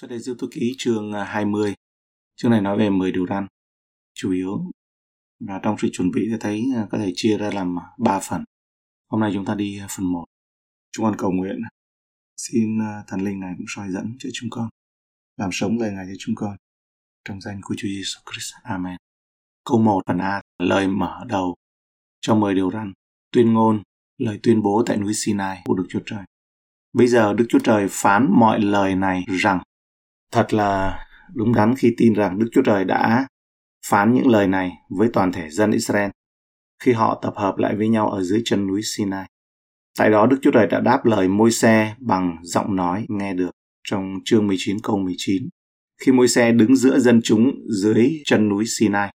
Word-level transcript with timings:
Xuất 0.00 0.10
đề 0.10 0.18
Diêu 0.18 0.34
Thư 0.34 0.48
Ký 0.50 0.74
chương 0.78 1.12
à, 1.12 1.24
20. 1.24 1.74
Chương 2.36 2.50
này 2.50 2.60
nói 2.60 2.78
về 2.78 2.90
10 2.90 3.12
điều 3.12 3.26
răn. 3.26 3.46
Chủ 4.14 4.32
yếu 4.32 4.70
và 5.40 5.60
trong 5.62 5.76
sự 5.78 5.88
chuẩn 5.92 6.10
bị 6.10 6.28
ta 6.30 6.36
thấy 6.40 6.64
à, 6.76 6.86
có 6.90 6.98
thể 6.98 7.12
chia 7.14 7.38
ra 7.38 7.50
làm 7.50 7.78
à, 7.78 7.84
3 7.98 8.20
phần. 8.20 8.44
Hôm 9.08 9.20
nay 9.20 9.30
chúng 9.34 9.44
ta 9.44 9.54
đi 9.54 9.80
phần 9.96 10.12
1. 10.12 10.24
Chúng 10.92 11.04
con 11.04 11.14
cầu 11.18 11.32
nguyện. 11.32 11.56
Xin 12.36 12.78
thần 13.06 13.20
linh 13.20 13.40
này 13.40 13.54
cũng 13.56 13.66
soi 13.68 13.90
dẫn 13.90 14.16
cho 14.18 14.28
chúng 14.32 14.50
con. 14.50 14.68
Làm 15.36 15.50
sống 15.52 15.78
lời 15.78 15.92
Ngài 15.92 16.06
cho 16.08 16.14
chúng 16.18 16.34
con. 16.34 16.56
Trong 17.24 17.40
danh 17.40 17.60
của 17.62 17.74
Chúa 17.78 17.88
Giêsu 17.88 18.20
Christ. 18.32 18.54
Amen. 18.62 18.96
Câu 19.64 19.82
1 19.82 20.02
phần 20.06 20.18
A. 20.18 20.42
Lời 20.58 20.88
mở 20.88 21.24
đầu 21.28 21.54
cho 22.20 22.34
10 22.34 22.54
điều 22.54 22.70
răn. 22.70 22.92
Tuyên 23.32 23.52
ngôn, 23.52 23.82
lời 24.18 24.40
tuyên 24.42 24.62
bố 24.62 24.82
tại 24.86 24.96
núi 24.96 25.12
Sinai 25.14 25.62
của 25.64 25.74
Đức 25.74 25.86
Chúa 25.88 26.00
Trời. 26.06 26.24
Bây 26.92 27.06
giờ 27.06 27.34
Đức 27.34 27.46
Chúa 27.48 27.60
Trời 27.64 27.86
phán 27.90 28.28
mọi 28.30 28.60
lời 28.60 28.94
này 28.94 29.24
rằng 29.28 29.60
Thật 30.36 30.54
là 30.54 30.98
đúng 31.34 31.54
đắn 31.54 31.74
khi 31.76 31.94
tin 31.96 32.14
rằng 32.14 32.38
Đức 32.38 32.46
Chúa 32.52 32.62
Trời 32.62 32.84
đã 32.84 33.26
phán 33.86 34.14
những 34.14 34.26
lời 34.26 34.46
này 34.46 34.72
với 34.90 35.08
toàn 35.12 35.32
thể 35.32 35.50
dân 35.50 35.70
Israel 35.70 36.10
khi 36.82 36.92
họ 36.92 37.18
tập 37.22 37.34
hợp 37.36 37.58
lại 37.58 37.76
với 37.76 37.88
nhau 37.88 38.08
ở 38.08 38.22
dưới 38.22 38.42
chân 38.44 38.66
núi 38.66 38.80
Sinai. 38.84 39.26
Tại 39.98 40.10
đó 40.10 40.26
Đức 40.26 40.36
Chúa 40.42 40.50
Trời 40.50 40.66
đã 40.66 40.80
đáp 40.80 41.04
lời 41.04 41.28
môi 41.28 41.50
xe 41.50 41.94
bằng 41.98 42.36
giọng 42.42 42.76
nói 42.76 43.06
nghe 43.08 43.34
được 43.34 43.50
trong 43.84 44.18
chương 44.24 44.46
19 44.46 44.76
câu 44.82 44.98
19 44.98 45.42
khi 46.02 46.12
môi 46.12 46.28
xe 46.28 46.52
đứng 46.52 46.76
giữa 46.76 46.98
dân 46.98 47.20
chúng 47.24 47.52
dưới 47.82 48.10
chân 48.24 48.48
núi 48.48 48.64
Sinai. 48.66 49.12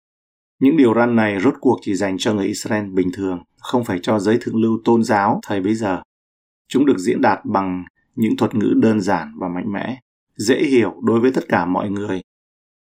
Những 0.60 0.78
điều 0.78 0.94
răn 0.94 1.16
này 1.16 1.40
rốt 1.40 1.54
cuộc 1.60 1.80
chỉ 1.82 1.96
dành 1.96 2.18
cho 2.18 2.34
người 2.34 2.46
Israel 2.48 2.86
bình 2.94 3.12
thường, 3.14 3.44
không 3.60 3.86
phải 3.86 4.00
cho 4.02 4.20
giới 4.20 4.38
thượng 4.42 4.56
lưu 4.56 4.80
tôn 4.86 5.04
giáo 5.04 5.40
thời 5.48 5.62
bấy 5.62 5.76
giờ. 5.76 6.02
Chúng 6.68 6.86
được 6.86 6.98
diễn 6.98 7.22
đạt 7.22 7.40
bằng 7.46 7.86
những 8.16 8.38
thuật 8.38 8.56
ngữ 8.56 8.74
đơn 8.82 9.02
giản 9.02 9.32
và 9.40 9.48
mạnh 9.48 9.72
mẽ 9.74 10.00
dễ 10.38 10.64
hiểu 10.64 10.94
đối 11.04 11.20
với 11.20 11.32
tất 11.32 11.44
cả 11.50 11.66
mọi 11.66 11.90
người 11.90 12.22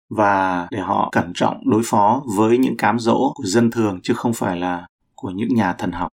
và 0.09 0.67
để 0.71 0.79
họ 0.79 1.09
cẩn 1.11 1.31
trọng 1.33 1.69
đối 1.69 1.81
phó 1.85 2.23
với 2.37 2.57
những 2.57 2.77
cám 2.77 2.99
dỗ 2.99 3.31
của 3.35 3.43
dân 3.45 3.71
thường 3.71 3.99
chứ 4.03 4.13
không 4.13 4.33
phải 4.33 4.57
là 4.57 4.87
của 5.15 5.29
những 5.29 5.49
nhà 5.55 5.73
thần 5.73 5.91
học. 5.91 6.09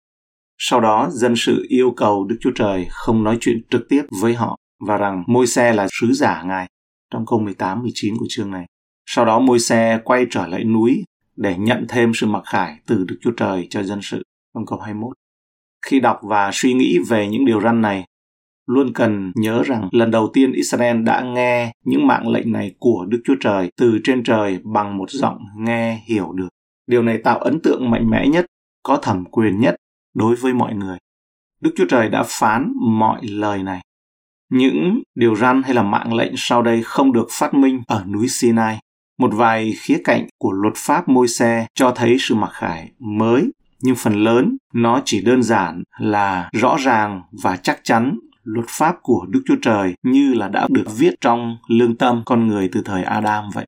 Sau 0.58 0.80
đó, 0.80 1.10
dân 1.12 1.34
sự 1.38 1.66
yêu 1.70 1.94
cầu 1.98 2.26
Đức 2.26 2.38
Chúa 2.42 2.52
Trời 2.56 2.88
không 2.90 3.24
nói 3.24 3.38
chuyện 3.42 3.62
trực 3.70 3.82
tiếp 3.90 4.02
với 4.22 4.34
họ 4.34 4.58
và 4.88 4.98
rằng 4.98 5.24
môi 5.28 5.48
xe 5.48 5.74
là 5.74 5.88
sứ 6.00 6.14
giả 6.14 6.44
Ngài 6.46 6.68
trong 7.14 7.26
câu 7.26 7.40
18, 7.40 7.82
19 7.82 8.18
của 8.18 8.26
chương 8.30 8.52
này. 8.52 8.66
Sau 9.06 9.26
đó 9.26 9.40
môi 9.40 9.60
xe 9.60 10.00
quay 10.04 10.26
trở 10.30 10.48
lại 10.48 10.64
núi 10.64 11.04
để 11.36 11.58
nhận 11.58 11.86
thêm 11.90 12.12
sự 12.16 12.28
mặc 12.28 12.44
khải 12.46 12.80
từ 12.88 13.06
Đức 13.08 13.16
Chúa 13.22 13.32
Trời 13.32 13.68
cho 13.70 13.84
dân 13.84 14.00
sự 14.02 14.24
trong 14.54 14.66
câu 14.66 14.80
21. 14.80 15.14
Khi 15.86 16.00
đọc 16.00 16.20
và 16.24 16.50
suy 16.54 16.74
nghĩ 16.74 16.98
về 17.10 17.28
những 17.28 17.46
điều 17.46 17.62
răn 17.62 17.82
này, 17.82 18.06
luôn 18.70 18.94
cần 18.94 19.32
nhớ 19.36 19.64
rằng 19.64 19.90
lần 19.92 20.12
đầu 20.12 20.30
tiên 20.34 20.52
Israel 20.52 21.04
đã 21.04 21.22
nghe 21.22 21.72
những 21.86 22.08
mạng 22.08 22.28
lệnh 22.28 22.52
này 22.52 22.76
của 22.80 23.06
Đức 23.10 23.22
Chúa 23.26 23.36
Trời 23.40 23.72
từ 23.78 24.00
trên 24.04 24.24
trời 24.24 24.60
bằng 24.64 24.98
một 24.98 25.10
giọng 25.10 25.38
nghe 25.58 26.04
hiểu 26.06 26.32
được. 26.32 26.50
Điều 26.88 27.04
này 27.04 27.18
tạo 27.18 27.40
ấn 27.40 27.60
tượng 27.64 27.90
mạnh 27.90 28.10
mẽ 28.10 28.28
nhất, 28.28 28.46
có 28.84 28.98
thẩm 28.98 29.26
quyền 29.26 29.60
nhất 29.60 29.76
đối 30.14 30.36
với 30.36 30.54
mọi 30.54 30.74
người. 30.74 30.98
Đức 31.62 31.72
Chúa 31.76 31.86
Trời 31.90 32.10
đã 32.10 32.24
phán 32.28 32.74
mọi 32.82 33.28
lời 33.28 33.64
này. 33.64 33.82
Những 34.52 35.02
điều 35.16 35.36
răn 35.36 35.64
hay 35.64 35.74
là 35.74 35.84
mạng 35.84 36.14
lệnh 36.14 36.34
sau 36.38 36.62
đây 36.62 36.84
không 36.84 37.14
được 37.14 37.28
phát 37.32 37.54
minh 37.54 37.82
ở 37.88 38.06
núi 38.06 38.28
Sinai. 38.30 38.80
Một 39.20 39.32
vài 39.34 39.74
khía 39.82 40.02
cạnh 40.04 40.28
của 40.40 40.52
luật 40.52 40.74
pháp 40.78 41.10
môi 41.10 41.28
xe 41.28 41.68
cho 41.74 41.92
thấy 41.92 42.18
sự 42.20 42.36
mặc 42.36 42.52
khải 42.54 42.92
mới, 43.00 43.52
nhưng 43.82 43.96
phần 43.96 44.24
lớn 44.24 44.58
nó 44.74 45.02
chỉ 45.06 45.22
đơn 45.22 45.44
giản 45.44 45.84
là 46.00 46.50
rõ 46.54 46.78
ràng 46.80 47.22
và 47.44 47.58
chắc 47.58 47.80
chắn 47.84 48.20
luật 48.54 48.66
pháp 48.70 48.96
của 49.02 49.26
Đức 49.30 49.42
Chúa 49.46 49.56
Trời 49.62 49.94
như 50.04 50.34
là 50.34 50.48
đã 50.48 50.68
được 50.70 50.98
viết 50.98 51.14
trong 51.22 51.58
lương 51.68 51.96
tâm 51.96 52.22
con 52.26 52.48
người 52.48 52.70
từ 52.72 52.82
thời 52.86 53.04
Adam 53.04 53.44
vậy. 53.54 53.66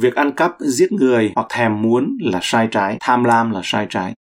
Việc 0.00 0.14
ăn 0.14 0.32
cắp, 0.32 0.52
giết 0.60 0.92
người 0.92 1.32
hoặc 1.34 1.46
thèm 1.50 1.82
muốn 1.82 2.16
là 2.20 2.38
sai 2.42 2.68
trái, 2.70 2.96
tham 3.00 3.24
lam 3.24 3.50
là 3.50 3.60
sai 3.64 3.86
trái. 3.90 4.14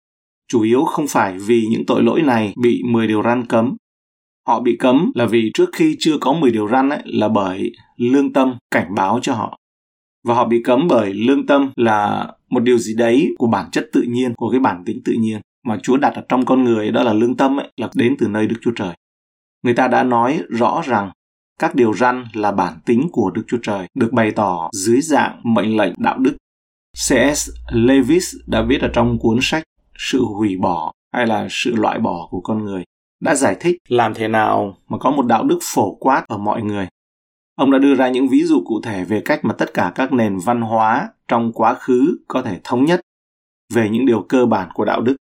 Chủ 0.48 0.62
yếu 0.62 0.84
không 0.84 1.06
phải 1.08 1.38
vì 1.38 1.66
những 1.70 1.86
tội 1.86 2.02
lỗi 2.02 2.22
này 2.22 2.54
bị 2.62 2.82
10 2.84 3.06
điều 3.06 3.22
răn 3.22 3.46
cấm. 3.46 3.76
Họ 4.46 4.60
bị 4.60 4.76
cấm 4.78 5.12
là 5.14 5.26
vì 5.26 5.50
trước 5.54 5.70
khi 5.72 5.96
chưa 5.98 6.18
có 6.20 6.32
10 6.32 6.50
điều 6.50 6.68
răn 6.68 6.88
ấy, 6.88 7.02
là 7.04 7.28
bởi 7.28 7.72
lương 7.96 8.32
tâm 8.32 8.54
cảnh 8.70 8.94
báo 8.94 9.18
cho 9.22 9.34
họ. 9.34 9.58
Và 10.24 10.34
họ 10.34 10.44
bị 10.44 10.62
cấm 10.64 10.88
bởi 10.88 11.14
lương 11.14 11.46
tâm 11.46 11.70
là 11.76 12.32
một 12.50 12.60
điều 12.60 12.78
gì 12.78 12.94
đấy 12.94 13.34
của 13.38 13.46
bản 13.46 13.70
chất 13.70 13.88
tự 13.92 14.02
nhiên, 14.02 14.34
của 14.34 14.50
cái 14.50 14.60
bản 14.60 14.82
tính 14.86 15.00
tự 15.04 15.12
nhiên 15.20 15.40
mà 15.66 15.78
Chúa 15.82 15.96
đặt 15.96 16.14
ở 16.14 16.22
trong 16.28 16.44
con 16.44 16.64
người 16.64 16.90
đó 16.90 17.02
là 17.02 17.12
lương 17.12 17.36
tâm 17.36 17.60
ấy, 17.60 17.72
là 17.76 17.88
đến 17.94 18.16
từ 18.18 18.28
nơi 18.28 18.46
Đức 18.46 18.56
Chúa 18.60 18.72
Trời. 18.76 18.94
Người 19.62 19.74
ta 19.74 19.88
đã 19.88 20.02
nói 20.02 20.42
rõ 20.48 20.82
rằng 20.84 21.10
các 21.58 21.74
điều 21.74 21.94
răn 21.94 22.24
là 22.32 22.52
bản 22.52 22.78
tính 22.86 23.08
của 23.12 23.30
Đức 23.30 23.42
Chúa 23.48 23.58
Trời, 23.62 23.86
được 23.94 24.12
bày 24.12 24.30
tỏ 24.30 24.70
dưới 24.72 25.00
dạng 25.00 25.40
mệnh 25.44 25.76
lệnh 25.76 25.94
đạo 25.98 26.18
đức. 26.18 26.36
C.S. 27.08 27.50
Lewis 27.72 28.38
đã 28.46 28.62
viết 28.62 28.80
ở 28.80 28.90
trong 28.92 29.18
cuốn 29.18 29.38
sách 29.42 29.62
Sự 29.98 30.24
hủy 30.24 30.56
bỏ 30.56 30.92
hay 31.12 31.26
là 31.26 31.46
sự 31.50 31.76
loại 31.76 31.98
bỏ 31.98 32.28
của 32.30 32.40
con 32.40 32.64
người, 32.64 32.84
đã 33.20 33.34
giải 33.34 33.56
thích 33.60 33.76
làm 33.88 34.14
thế 34.14 34.28
nào 34.28 34.76
mà 34.88 34.98
có 34.98 35.10
một 35.10 35.26
đạo 35.26 35.44
đức 35.44 35.58
phổ 35.62 35.94
quát 35.94 36.24
ở 36.28 36.38
mọi 36.38 36.62
người. 36.62 36.88
Ông 37.54 37.70
đã 37.70 37.78
đưa 37.78 37.94
ra 37.94 38.08
những 38.08 38.28
ví 38.28 38.42
dụ 38.44 38.62
cụ 38.66 38.80
thể 38.82 39.04
về 39.04 39.22
cách 39.24 39.44
mà 39.44 39.54
tất 39.58 39.74
cả 39.74 39.92
các 39.94 40.12
nền 40.12 40.38
văn 40.44 40.60
hóa 40.60 41.08
trong 41.28 41.52
quá 41.52 41.74
khứ 41.74 42.18
có 42.28 42.42
thể 42.42 42.60
thống 42.64 42.84
nhất 42.84 43.00
về 43.74 43.88
những 43.90 44.06
điều 44.06 44.26
cơ 44.28 44.46
bản 44.46 44.68
của 44.74 44.84
đạo 44.84 45.00
đức. 45.00 45.16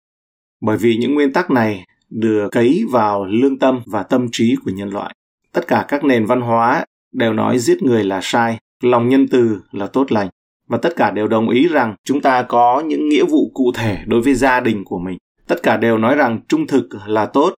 Bởi 0.61 0.77
vì 0.77 0.97
những 0.97 1.15
nguyên 1.15 1.33
tắc 1.33 1.51
này 1.51 1.85
được 2.15 2.49
cấy 2.53 2.85
vào 2.91 3.25
lương 3.25 3.59
tâm 3.59 3.81
và 3.87 4.03
tâm 4.03 4.27
trí 4.33 4.57
của 4.65 4.71
nhân 4.71 4.91
loại. 4.91 5.15
Tất 5.53 5.67
cả 5.69 5.85
các 5.89 6.05
nền 6.05 6.27
văn 6.27 6.41
hóa 6.41 6.85
đều 7.13 7.33
nói 7.33 7.59
giết 7.59 7.83
người 7.83 8.05
là 8.05 8.21
sai, 8.23 8.59
lòng 8.83 9.09
nhân 9.09 9.29
từ 9.29 9.61
là 9.73 9.87
tốt 9.87 10.13
lành 10.13 10.29
và 10.69 10.79
tất 10.79 10.97
cả 10.97 11.11
đều 11.11 11.29
đồng 11.29 11.49
ý 11.49 11.69
rằng 11.69 11.95
chúng 12.05 12.21
ta 12.21 12.43
có 12.43 12.81
những 12.87 13.09
nghĩa 13.09 13.25
vụ 13.25 13.51
cụ 13.55 13.73
thể 13.75 13.99
đối 14.07 14.21
với 14.21 14.35
gia 14.35 14.61
đình 14.61 14.85
của 14.85 14.99
mình. 14.99 15.19
Tất 15.47 15.63
cả 15.63 15.77
đều 15.77 15.99
nói 15.99 16.15
rằng 16.15 16.41
trung 16.49 16.67
thực 16.67 16.89
là 17.07 17.27
tốt 17.27 17.55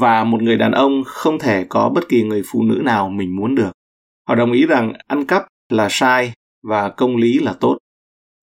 và 0.00 0.24
một 0.24 0.42
người 0.42 0.56
đàn 0.56 0.72
ông 0.72 1.02
không 1.06 1.38
thể 1.38 1.64
có 1.68 1.88
bất 1.88 2.08
kỳ 2.08 2.22
người 2.22 2.42
phụ 2.52 2.62
nữ 2.62 2.80
nào 2.84 3.08
mình 3.08 3.36
muốn 3.36 3.54
được. 3.54 3.70
Họ 4.28 4.34
đồng 4.34 4.52
ý 4.52 4.66
rằng 4.66 4.92
ăn 5.06 5.24
cắp 5.24 5.46
là 5.68 5.88
sai 5.90 6.32
và 6.62 6.88
công 6.88 7.16
lý 7.16 7.38
là 7.38 7.54
tốt. 7.60 7.78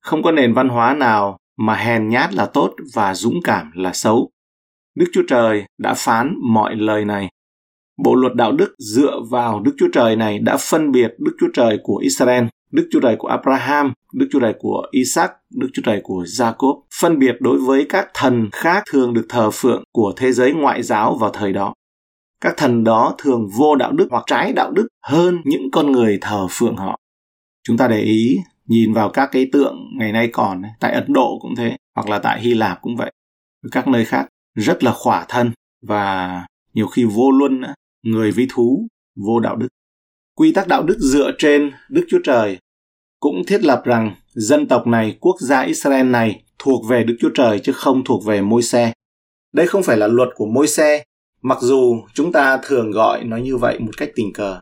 Không 0.01 0.23
có 0.23 0.31
nền 0.31 0.53
văn 0.53 0.69
hóa 0.69 0.93
nào 0.93 1.37
mà 1.57 1.75
hèn 1.75 2.09
nhát 2.09 2.33
là 2.33 2.45
tốt 2.45 2.73
và 2.93 3.13
dũng 3.13 3.39
cảm 3.43 3.71
là 3.75 3.93
xấu. 3.93 4.29
Đức 4.95 5.05
Chúa 5.13 5.23
Trời 5.27 5.65
đã 5.77 5.93
phán 5.93 6.35
mọi 6.53 6.75
lời 6.75 7.05
này. 7.05 7.29
Bộ 8.03 8.15
luật 8.15 8.35
đạo 8.35 8.51
đức 8.51 8.75
dựa 8.77 9.19
vào 9.29 9.59
Đức 9.59 9.71
Chúa 9.77 9.87
Trời 9.93 10.15
này 10.15 10.39
đã 10.39 10.57
phân 10.57 10.91
biệt 10.91 11.13
Đức 11.19 11.35
Chúa 11.39 11.47
Trời 11.53 11.79
của 11.83 11.97
Israel, 11.97 12.45
Đức 12.71 12.87
Chúa 12.91 12.99
Trời 12.99 13.15
của 13.19 13.27
Abraham, 13.27 13.93
Đức 14.13 14.27
Chúa 14.31 14.39
Trời 14.39 14.53
của 14.59 14.87
Isaac, 14.91 15.31
Đức 15.49 15.67
Chúa 15.73 15.81
Trời 15.85 16.01
của 16.03 16.23
Jacob, 16.23 16.81
phân 17.01 17.19
biệt 17.19 17.35
đối 17.39 17.57
với 17.57 17.85
các 17.89 18.07
thần 18.13 18.49
khác 18.51 18.83
thường 18.91 19.13
được 19.13 19.25
thờ 19.29 19.49
phượng 19.53 19.83
của 19.91 20.13
thế 20.17 20.31
giới 20.31 20.53
ngoại 20.53 20.83
giáo 20.83 21.17
vào 21.19 21.29
thời 21.29 21.53
đó. 21.53 21.73
Các 22.41 22.53
thần 22.57 22.83
đó 22.83 23.15
thường 23.17 23.47
vô 23.57 23.75
đạo 23.75 23.91
đức 23.91 24.07
hoặc 24.11 24.23
trái 24.27 24.53
đạo 24.53 24.71
đức 24.71 24.87
hơn 25.03 25.41
những 25.45 25.71
con 25.71 25.91
người 25.91 26.17
thờ 26.21 26.47
phượng 26.49 26.75
họ. 26.75 26.97
Chúng 27.63 27.77
ta 27.77 27.87
để 27.87 28.01
ý 28.01 28.37
nhìn 28.65 28.93
vào 28.93 29.09
các 29.09 29.29
cái 29.31 29.49
tượng 29.51 29.77
ngày 29.97 30.11
nay 30.11 30.29
còn 30.33 30.61
tại 30.79 30.93
Ấn 30.93 31.13
Độ 31.13 31.39
cũng 31.41 31.55
thế 31.57 31.77
hoặc 31.95 32.09
là 32.09 32.19
tại 32.19 32.41
Hy 32.41 32.53
Lạp 32.53 32.81
cũng 32.81 32.95
vậy 32.95 33.11
các 33.71 33.87
nơi 33.87 34.05
khác 34.05 34.27
rất 34.55 34.83
là 34.83 34.91
khỏa 34.93 35.25
thân 35.29 35.51
và 35.81 36.45
nhiều 36.73 36.87
khi 36.87 37.05
vô 37.05 37.31
luân 37.31 37.61
người 38.03 38.31
với 38.31 38.47
thú, 38.49 38.87
vô 39.15 39.39
đạo 39.39 39.55
đức. 39.55 39.67
Quy 40.35 40.53
tắc 40.53 40.67
đạo 40.67 40.83
đức 40.83 40.97
dựa 40.99 41.31
trên 41.37 41.71
đức 41.89 42.05
chúa 42.09 42.19
trời 42.23 42.57
cũng 43.19 43.43
thiết 43.47 43.63
lập 43.63 43.81
rằng 43.85 44.15
dân 44.33 44.67
tộc 44.67 44.87
này, 44.87 45.17
quốc 45.19 45.35
gia 45.39 45.61
israel 45.61 46.05
này 46.07 46.43
thuộc 46.59 46.85
về 46.89 47.03
đức 47.03 47.15
chúa 47.19 47.29
trời 47.33 47.59
chứ 47.59 47.71
không 47.71 48.03
thuộc 48.03 48.25
về 48.25 48.41
môi 48.41 48.63
xe. 48.63 48.93
Đây 49.53 49.67
không 49.67 49.83
phải 49.83 49.97
là 49.97 50.07
luật 50.07 50.29
của 50.35 50.45
môi 50.45 50.67
xe, 50.67 51.03
mặc 51.41 51.57
dù 51.61 52.01
chúng 52.13 52.31
ta 52.31 52.59
thường 52.63 52.91
gọi 52.91 53.23
nó 53.23 53.37
như 53.37 53.57
vậy 53.57 53.79
một 53.79 53.91
cách 53.97 54.09
tình 54.15 54.33
cờ. 54.33 54.59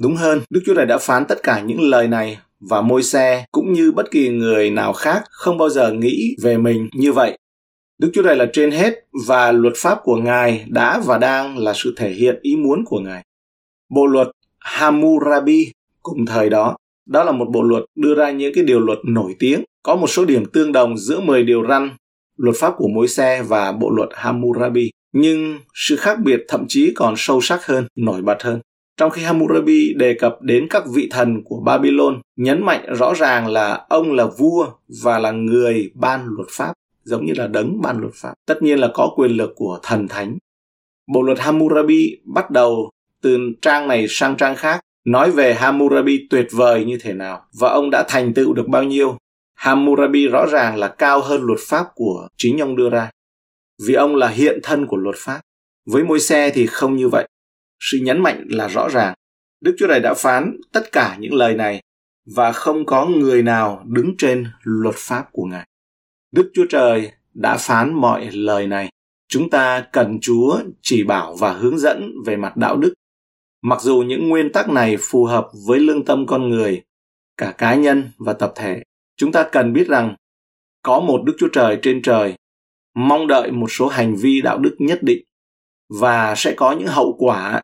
Đúng 0.00 0.16
hơn, 0.16 0.40
đức 0.50 0.60
chúa 0.66 0.74
trời 0.74 0.86
đã 0.86 0.98
phán 0.98 1.24
tất 1.28 1.42
cả 1.42 1.60
những 1.60 1.80
lời 1.80 2.08
này 2.08 2.38
và 2.60 2.80
môi 2.80 3.02
xe 3.02 3.44
cũng 3.52 3.72
như 3.72 3.92
bất 3.92 4.10
kỳ 4.10 4.28
người 4.28 4.70
nào 4.70 4.92
khác 4.92 5.22
không 5.30 5.58
bao 5.58 5.68
giờ 5.70 5.92
nghĩ 5.92 6.36
về 6.42 6.58
mình 6.58 6.88
như 6.92 7.12
vậy. 7.12 7.38
Đức 8.02 8.10
Chúa 8.14 8.22
Trời 8.22 8.36
là 8.36 8.46
trên 8.52 8.70
hết 8.70 9.04
và 9.26 9.52
luật 9.52 9.72
pháp 9.76 9.98
của 10.02 10.16
Ngài 10.16 10.64
đã 10.68 11.02
và 11.06 11.18
đang 11.18 11.58
là 11.58 11.72
sự 11.76 11.94
thể 11.96 12.10
hiện 12.10 12.38
ý 12.42 12.56
muốn 12.56 12.84
của 12.84 13.00
Ngài. 13.00 13.24
Bộ 13.90 14.06
luật 14.06 14.28
Hammurabi 14.58 15.72
cùng 16.02 16.26
thời 16.26 16.50
đó, 16.50 16.76
đó 17.06 17.24
là 17.24 17.32
một 17.32 17.46
bộ 17.52 17.62
luật 17.62 17.84
đưa 17.94 18.14
ra 18.14 18.30
những 18.30 18.54
cái 18.54 18.64
điều 18.64 18.80
luật 18.80 18.98
nổi 19.04 19.34
tiếng, 19.38 19.64
có 19.82 19.96
một 19.96 20.06
số 20.06 20.24
điểm 20.24 20.46
tương 20.46 20.72
đồng 20.72 20.98
giữa 20.98 21.20
10 21.20 21.42
điều 21.42 21.66
răn, 21.68 21.90
luật 22.36 22.56
pháp 22.56 22.74
của 22.76 22.88
mối 22.88 23.08
xe 23.08 23.42
và 23.42 23.72
bộ 23.72 23.90
luật 23.90 24.08
Hammurabi. 24.12 24.90
Nhưng 25.12 25.58
sự 25.74 25.96
khác 25.96 26.18
biệt 26.24 26.40
thậm 26.48 26.64
chí 26.68 26.92
còn 26.96 27.14
sâu 27.16 27.40
sắc 27.40 27.66
hơn, 27.66 27.86
nổi 27.96 28.22
bật 28.22 28.42
hơn. 28.42 28.60
Trong 28.96 29.10
khi 29.10 29.22
Hammurabi 29.22 29.94
đề 29.96 30.14
cập 30.14 30.42
đến 30.42 30.66
các 30.70 30.84
vị 30.94 31.08
thần 31.10 31.42
của 31.44 31.60
Babylon, 31.66 32.20
nhấn 32.36 32.64
mạnh 32.64 32.94
rõ 32.98 33.14
ràng 33.14 33.46
là 33.46 33.86
ông 33.88 34.12
là 34.12 34.26
vua 34.26 34.66
và 35.02 35.18
là 35.18 35.30
người 35.30 35.90
ban 35.94 36.26
luật 36.26 36.48
pháp 36.50 36.72
giống 37.04 37.26
như 37.26 37.32
là 37.36 37.46
đấng 37.46 37.80
ban 37.80 37.98
luật 37.98 38.12
pháp. 38.14 38.34
Tất 38.46 38.62
nhiên 38.62 38.78
là 38.78 38.88
có 38.94 39.12
quyền 39.16 39.30
lực 39.30 39.52
của 39.56 39.78
thần 39.82 40.08
thánh. 40.08 40.38
Bộ 41.12 41.22
luật 41.22 41.38
Hammurabi 41.38 42.16
bắt 42.24 42.50
đầu 42.50 42.90
từ 43.22 43.38
trang 43.62 43.88
này 43.88 44.06
sang 44.08 44.36
trang 44.36 44.56
khác, 44.56 44.80
nói 45.04 45.30
về 45.30 45.54
Hammurabi 45.54 46.26
tuyệt 46.30 46.46
vời 46.52 46.84
như 46.84 46.98
thế 47.00 47.12
nào 47.12 47.46
và 47.60 47.68
ông 47.68 47.90
đã 47.90 48.04
thành 48.08 48.34
tựu 48.34 48.52
được 48.52 48.68
bao 48.68 48.82
nhiêu. 48.82 49.16
Hammurabi 49.54 50.28
rõ 50.28 50.46
ràng 50.46 50.76
là 50.76 50.88
cao 50.88 51.20
hơn 51.20 51.42
luật 51.42 51.58
pháp 51.68 51.86
của 51.94 52.28
chính 52.36 52.58
ông 52.58 52.76
đưa 52.76 52.90
ra. 52.90 53.10
Vì 53.86 53.94
ông 53.94 54.16
là 54.16 54.28
hiện 54.28 54.60
thân 54.62 54.86
của 54.86 54.96
luật 54.96 55.16
pháp. 55.18 55.40
Với 55.86 56.04
môi 56.04 56.20
xe 56.20 56.50
thì 56.50 56.66
không 56.66 56.96
như 56.96 57.08
vậy. 57.08 57.28
Sự 57.80 57.98
nhấn 58.02 58.22
mạnh 58.22 58.46
là 58.48 58.68
rõ 58.68 58.88
ràng. 58.88 59.14
Đức 59.60 59.74
Chúa 59.78 59.88
Trời 59.88 60.00
đã 60.00 60.14
phán 60.14 60.56
tất 60.72 60.92
cả 60.92 61.16
những 61.20 61.34
lời 61.34 61.54
này 61.54 61.82
và 62.36 62.52
không 62.52 62.86
có 62.86 63.06
người 63.06 63.42
nào 63.42 63.82
đứng 63.86 64.14
trên 64.18 64.46
luật 64.62 64.94
pháp 64.98 65.28
của 65.32 65.44
Ngài. 65.44 65.66
Đức 66.32 66.50
Chúa 66.54 66.66
Trời 66.68 67.12
đã 67.34 67.56
phán 67.56 67.94
mọi 67.94 68.30
lời 68.30 68.66
này. 68.66 68.90
Chúng 69.28 69.50
ta 69.50 69.86
cần 69.92 70.18
Chúa 70.20 70.60
chỉ 70.82 71.04
bảo 71.04 71.36
và 71.36 71.52
hướng 71.52 71.78
dẫn 71.78 72.12
về 72.26 72.36
mặt 72.36 72.56
đạo 72.56 72.76
đức. 72.76 72.94
Mặc 73.62 73.82
dù 73.82 74.02
những 74.02 74.28
nguyên 74.28 74.52
tắc 74.52 74.68
này 74.68 74.96
phù 75.00 75.24
hợp 75.24 75.48
với 75.66 75.78
lương 75.78 76.04
tâm 76.04 76.26
con 76.26 76.48
người, 76.48 76.82
cả 77.36 77.54
cá 77.58 77.74
nhân 77.74 78.10
và 78.18 78.32
tập 78.32 78.52
thể, 78.56 78.82
chúng 79.16 79.32
ta 79.32 79.48
cần 79.52 79.72
biết 79.72 79.88
rằng 79.88 80.16
có 80.82 81.00
một 81.00 81.22
Đức 81.24 81.36
Chúa 81.38 81.48
Trời 81.52 81.78
trên 81.82 82.02
trời 82.02 82.34
mong 82.94 83.26
đợi 83.26 83.50
một 83.50 83.66
số 83.70 83.88
hành 83.88 84.16
vi 84.16 84.40
đạo 84.40 84.58
đức 84.58 84.76
nhất 84.78 84.98
định 85.02 85.24
và 86.00 86.34
sẽ 86.36 86.54
có 86.56 86.72
những 86.72 86.88
hậu 86.88 87.16
quả 87.18 87.62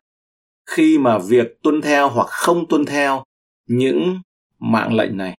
khi 0.69 0.97
mà 0.97 1.17
việc 1.17 1.61
tuân 1.63 1.81
theo 1.81 2.09
hoặc 2.09 2.27
không 2.29 2.67
tuân 2.69 2.85
theo 2.85 3.23
những 3.67 4.21
mạng 4.59 4.93
lệnh 4.93 5.17
này. 5.17 5.37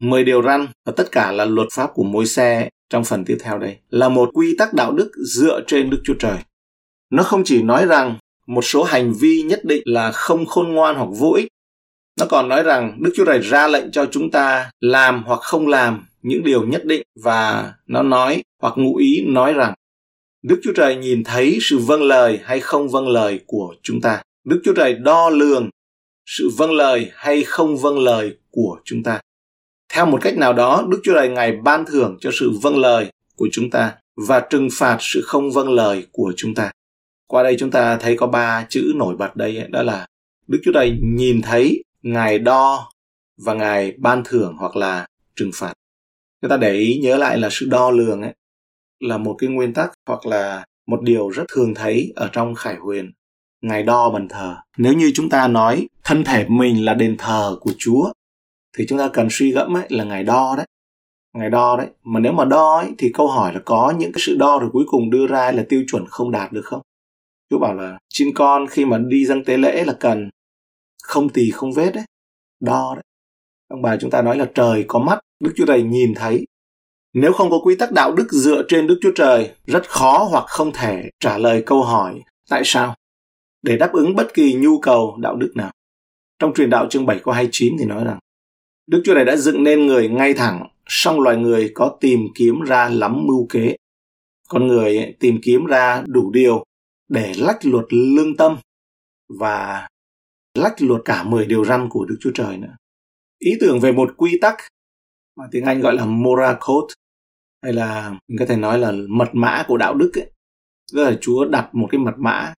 Mười 0.00 0.24
điều 0.24 0.42
răn 0.42 0.66
và 0.86 0.92
tất 0.96 1.12
cả 1.12 1.32
là 1.32 1.44
luật 1.44 1.68
pháp 1.72 1.90
của 1.94 2.04
môi 2.04 2.26
xe 2.26 2.68
trong 2.90 3.04
phần 3.04 3.24
tiếp 3.24 3.36
theo 3.40 3.58
đây 3.58 3.76
là 3.90 4.08
một 4.08 4.30
quy 4.34 4.54
tắc 4.58 4.74
đạo 4.74 4.92
đức 4.92 5.12
dựa 5.34 5.60
trên 5.66 5.90
Đức 5.90 6.00
Chúa 6.04 6.14
Trời. 6.18 6.38
Nó 7.10 7.22
không 7.22 7.42
chỉ 7.44 7.62
nói 7.62 7.86
rằng 7.86 8.18
một 8.46 8.62
số 8.62 8.84
hành 8.84 9.12
vi 9.20 9.42
nhất 9.42 9.64
định 9.64 9.82
là 9.84 10.12
không 10.12 10.46
khôn 10.46 10.72
ngoan 10.72 10.96
hoặc 10.96 11.08
vô 11.18 11.32
ích. 11.32 11.48
Nó 12.20 12.26
còn 12.26 12.48
nói 12.48 12.62
rằng 12.62 12.98
Đức 13.00 13.12
Chúa 13.16 13.24
Trời 13.24 13.38
ra 13.38 13.66
lệnh 13.66 13.90
cho 13.90 14.06
chúng 14.06 14.30
ta 14.30 14.70
làm 14.80 15.22
hoặc 15.26 15.40
không 15.40 15.68
làm 15.68 16.06
những 16.22 16.44
điều 16.44 16.66
nhất 16.66 16.84
định 16.84 17.02
và 17.22 17.72
nó 17.86 18.02
nói 18.02 18.42
hoặc 18.62 18.74
ngụ 18.76 18.96
ý 18.96 19.24
nói 19.26 19.52
rằng 19.52 19.74
Đức 20.42 20.60
Chúa 20.62 20.72
Trời 20.72 20.96
nhìn 20.96 21.24
thấy 21.24 21.58
sự 21.60 21.78
vâng 21.78 22.02
lời 22.02 22.40
hay 22.44 22.60
không 22.60 22.88
vâng 22.88 23.08
lời 23.08 23.40
của 23.46 23.74
chúng 23.82 24.00
ta. 24.00 24.22
Đức 24.44 24.60
Chúa 24.64 24.74
Trời 24.74 24.94
đo 24.94 25.30
lường 25.30 25.70
sự 26.26 26.50
vâng 26.56 26.72
lời 26.72 27.10
hay 27.14 27.44
không 27.44 27.76
vâng 27.76 27.98
lời 27.98 28.36
của 28.50 28.78
chúng 28.84 29.02
ta. 29.02 29.20
Theo 29.88 30.06
một 30.06 30.18
cách 30.22 30.36
nào 30.36 30.52
đó, 30.52 30.86
Đức 30.88 31.00
Chúa 31.02 31.14
Trời 31.14 31.28
Ngài 31.28 31.52
ban 31.52 31.84
thưởng 31.86 32.16
cho 32.20 32.30
sự 32.32 32.52
vâng 32.62 32.78
lời 32.78 33.10
của 33.36 33.48
chúng 33.52 33.70
ta 33.70 33.94
và 34.28 34.40
trừng 34.40 34.68
phạt 34.72 34.96
sự 35.00 35.22
không 35.24 35.50
vâng 35.52 35.72
lời 35.72 36.06
của 36.12 36.32
chúng 36.36 36.54
ta. 36.54 36.70
Qua 37.26 37.42
đây 37.42 37.56
chúng 37.58 37.70
ta 37.70 37.96
thấy 37.96 38.16
có 38.16 38.26
ba 38.26 38.66
chữ 38.68 38.92
nổi 38.96 39.16
bật 39.16 39.36
đây, 39.36 39.66
đó 39.68 39.82
là 39.82 40.06
Đức 40.46 40.58
Chúa 40.64 40.72
Trời 40.72 40.98
nhìn 41.02 41.42
thấy, 41.42 41.84
Ngài 42.02 42.38
đo 42.38 42.90
và 43.44 43.54
Ngài 43.54 43.92
ban 43.98 44.22
thưởng 44.24 44.56
hoặc 44.58 44.76
là 44.76 45.06
trừng 45.36 45.50
phạt. 45.54 45.72
Chúng 46.42 46.50
ta 46.50 46.56
để 46.56 46.72
ý 46.72 46.98
nhớ 47.02 47.16
lại 47.16 47.38
là 47.38 47.48
sự 47.50 47.66
đo 47.70 47.90
lường 47.90 48.22
ấy, 48.22 48.34
là 49.00 49.18
một 49.18 49.34
cái 49.38 49.50
nguyên 49.50 49.74
tắc 49.74 49.92
hoặc 50.06 50.26
là 50.26 50.64
một 50.86 51.02
điều 51.02 51.28
rất 51.28 51.44
thường 51.54 51.74
thấy 51.74 52.12
ở 52.16 52.28
trong 52.32 52.54
khải 52.54 52.76
huyền 52.76 53.12
ngài 53.62 53.82
đo 53.82 54.10
bàn 54.10 54.28
thờ 54.28 54.56
nếu 54.78 54.92
như 54.92 55.10
chúng 55.14 55.28
ta 55.28 55.48
nói 55.48 55.88
thân 56.04 56.24
thể 56.24 56.46
mình 56.48 56.84
là 56.84 56.94
đền 56.94 57.16
thờ 57.18 57.56
của 57.60 57.72
chúa 57.78 58.12
thì 58.76 58.84
chúng 58.88 58.98
ta 58.98 59.10
cần 59.12 59.28
suy 59.30 59.52
gẫm 59.52 59.76
ấy 59.76 59.86
là 59.88 60.04
ngày 60.04 60.24
đo 60.24 60.54
đấy. 60.56 60.66
Ngày 61.38 61.50
đo 61.50 61.76
đấy. 61.76 61.86
Mà 62.04 62.20
nếu 62.20 62.32
mà 62.32 62.44
đo 62.44 62.76
ấy, 62.76 62.94
thì 62.98 63.10
câu 63.14 63.28
hỏi 63.28 63.54
là 63.54 63.60
có 63.64 63.94
những 63.98 64.12
cái 64.12 64.20
sự 64.20 64.36
đo 64.38 64.58
rồi 64.58 64.70
cuối 64.72 64.84
cùng 64.86 65.10
đưa 65.10 65.26
ra 65.26 65.52
là 65.52 65.64
tiêu 65.68 65.84
chuẩn 65.86 66.06
không 66.08 66.30
đạt 66.30 66.52
được 66.52 66.64
không? 66.64 66.80
Chú 67.50 67.58
bảo 67.58 67.74
là 67.74 67.98
chim 68.08 68.28
con 68.34 68.66
khi 68.66 68.84
mà 68.84 68.98
đi 68.98 69.26
dâng 69.26 69.44
tế 69.44 69.56
lễ 69.56 69.84
là 69.84 69.96
cần 70.00 70.30
không 71.02 71.28
tỳ 71.28 71.50
không 71.50 71.72
vết 71.72 71.90
đấy 71.94 72.04
đo 72.60 72.94
đấy. 72.94 73.04
Ông 73.68 73.82
bà 73.82 73.96
chúng 73.96 74.10
ta 74.10 74.22
nói 74.22 74.36
là 74.36 74.50
trời 74.54 74.84
có 74.88 74.98
mắt 74.98 75.18
đức 75.40 75.52
chúa 75.56 75.66
trời 75.66 75.82
nhìn 75.82 76.14
thấy. 76.14 76.46
Nếu 77.12 77.32
không 77.32 77.50
có 77.50 77.58
quy 77.58 77.76
tắc 77.76 77.92
đạo 77.92 78.12
đức 78.12 78.32
dựa 78.32 78.62
trên 78.68 78.86
đức 78.86 78.98
chúa 79.02 79.12
trời 79.14 79.50
rất 79.64 79.88
khó 79.88 80.28
hoặc 80.30 80.44
không 80.48 80.72
thể 80.72 81.10
trả 81.20 81.38
lời 81.38 81.62
câu 81.66 81.82
hỏi 81.82 82.20
tại 82.50 82.62
sao? 82.64 82.94
Để 83.62 83.76
đáp 83.76 83.92
ứng 83.92 84.16
bất 84.16 84.34
kỳ 84.34 84.54
nhu 84.54 84.78
cầu 84.78 85.16
đạo 85.20 85.36
đức 85.36 85.52
nào. 85.54 85.72
Trong 86.38 86.54
truyền 86.54 86.70
đạo 86.70 86.86
chương 86.90 87.06
7 87.06 87.20
câu 87.24 87.34
29 87.34 87.76
thì 87.78 87.84
nói 87.84 88.04
rằng 88.04 88.18
Đức 88.86 89.00
Chúa 89.04 89.14
này 89.14 89.24
đã 89.24 89.36
dựng 89.36 89.64
nên 89.64 89.86
người 89.86 90.08
ngay 90.08 90.34
thẳng, 90.34 90.68
song 90.86 91.20
loài 91.20 91.36
người 91.36 91.70
có 91.74 91.96
tìm 92.00 92.20
kiếm 92.34 92.60
ra 92.60 92.88
lắm 92.88 93.26
mưu 93.26 93.46
kế. 93.50 93.76
Con 94.48 94.66
người 94.66 95.16
tìm 95.20 95.38
kiếm 95.42 95.64
ra 95.64 96.02
đủ 96.06 96.30
điều 96.30 96.64
để 97.08 97.32
lách 97.36 97.66
luật 97.66 97.84
lương 97.90 98.36
tâm 98.36 98.56
và 99.38 99.88
lách 100.54 100.82
luật 100.82 101.02
cả 101.04 101.22
10 101.22 101.46
điều 101.46 101.64
răn 101.64 101.88
của 101.88 102.04
Đức 102.04 102.16
Chúa 102.20 102.30
Trời 102.34 102.56
nữa. 102.56 102.76
Ý 103.38 103.50
tưởng 103.60 103.80
về 103.80 103.92
một 103.92 104.14
quy 104.16 104.38
tắc 104.40 104.56
mà 105.36 105.44
tiếng 105.50 105.64
Anh 105.64 105.80
gọi 105.80 105.94
là 105.94 106.04
moral 106.04 106.54
code 106.66 106.94
hay 107.62 107.72
là 107.72 108.10
mình 108.28 108.38
có 108.38 108.46
thể 108.46 108.56
nói 108.56 108.78
là 108.78 108.92
mật 109.08 109.28
mã 109.32 109.64
của 109.68 109.76
đạo 109.76 109.94
đức 109.94 110.10
ấy. 110.14 110.30
Tức 110.92 111.04
là 111.04 111.18
Chúa 111.20 111.44
đặt 111.44 111.74
một 111.74 111.88
cái 111.90 111.98
mật 111.98 112.14
mã 112.18 112.54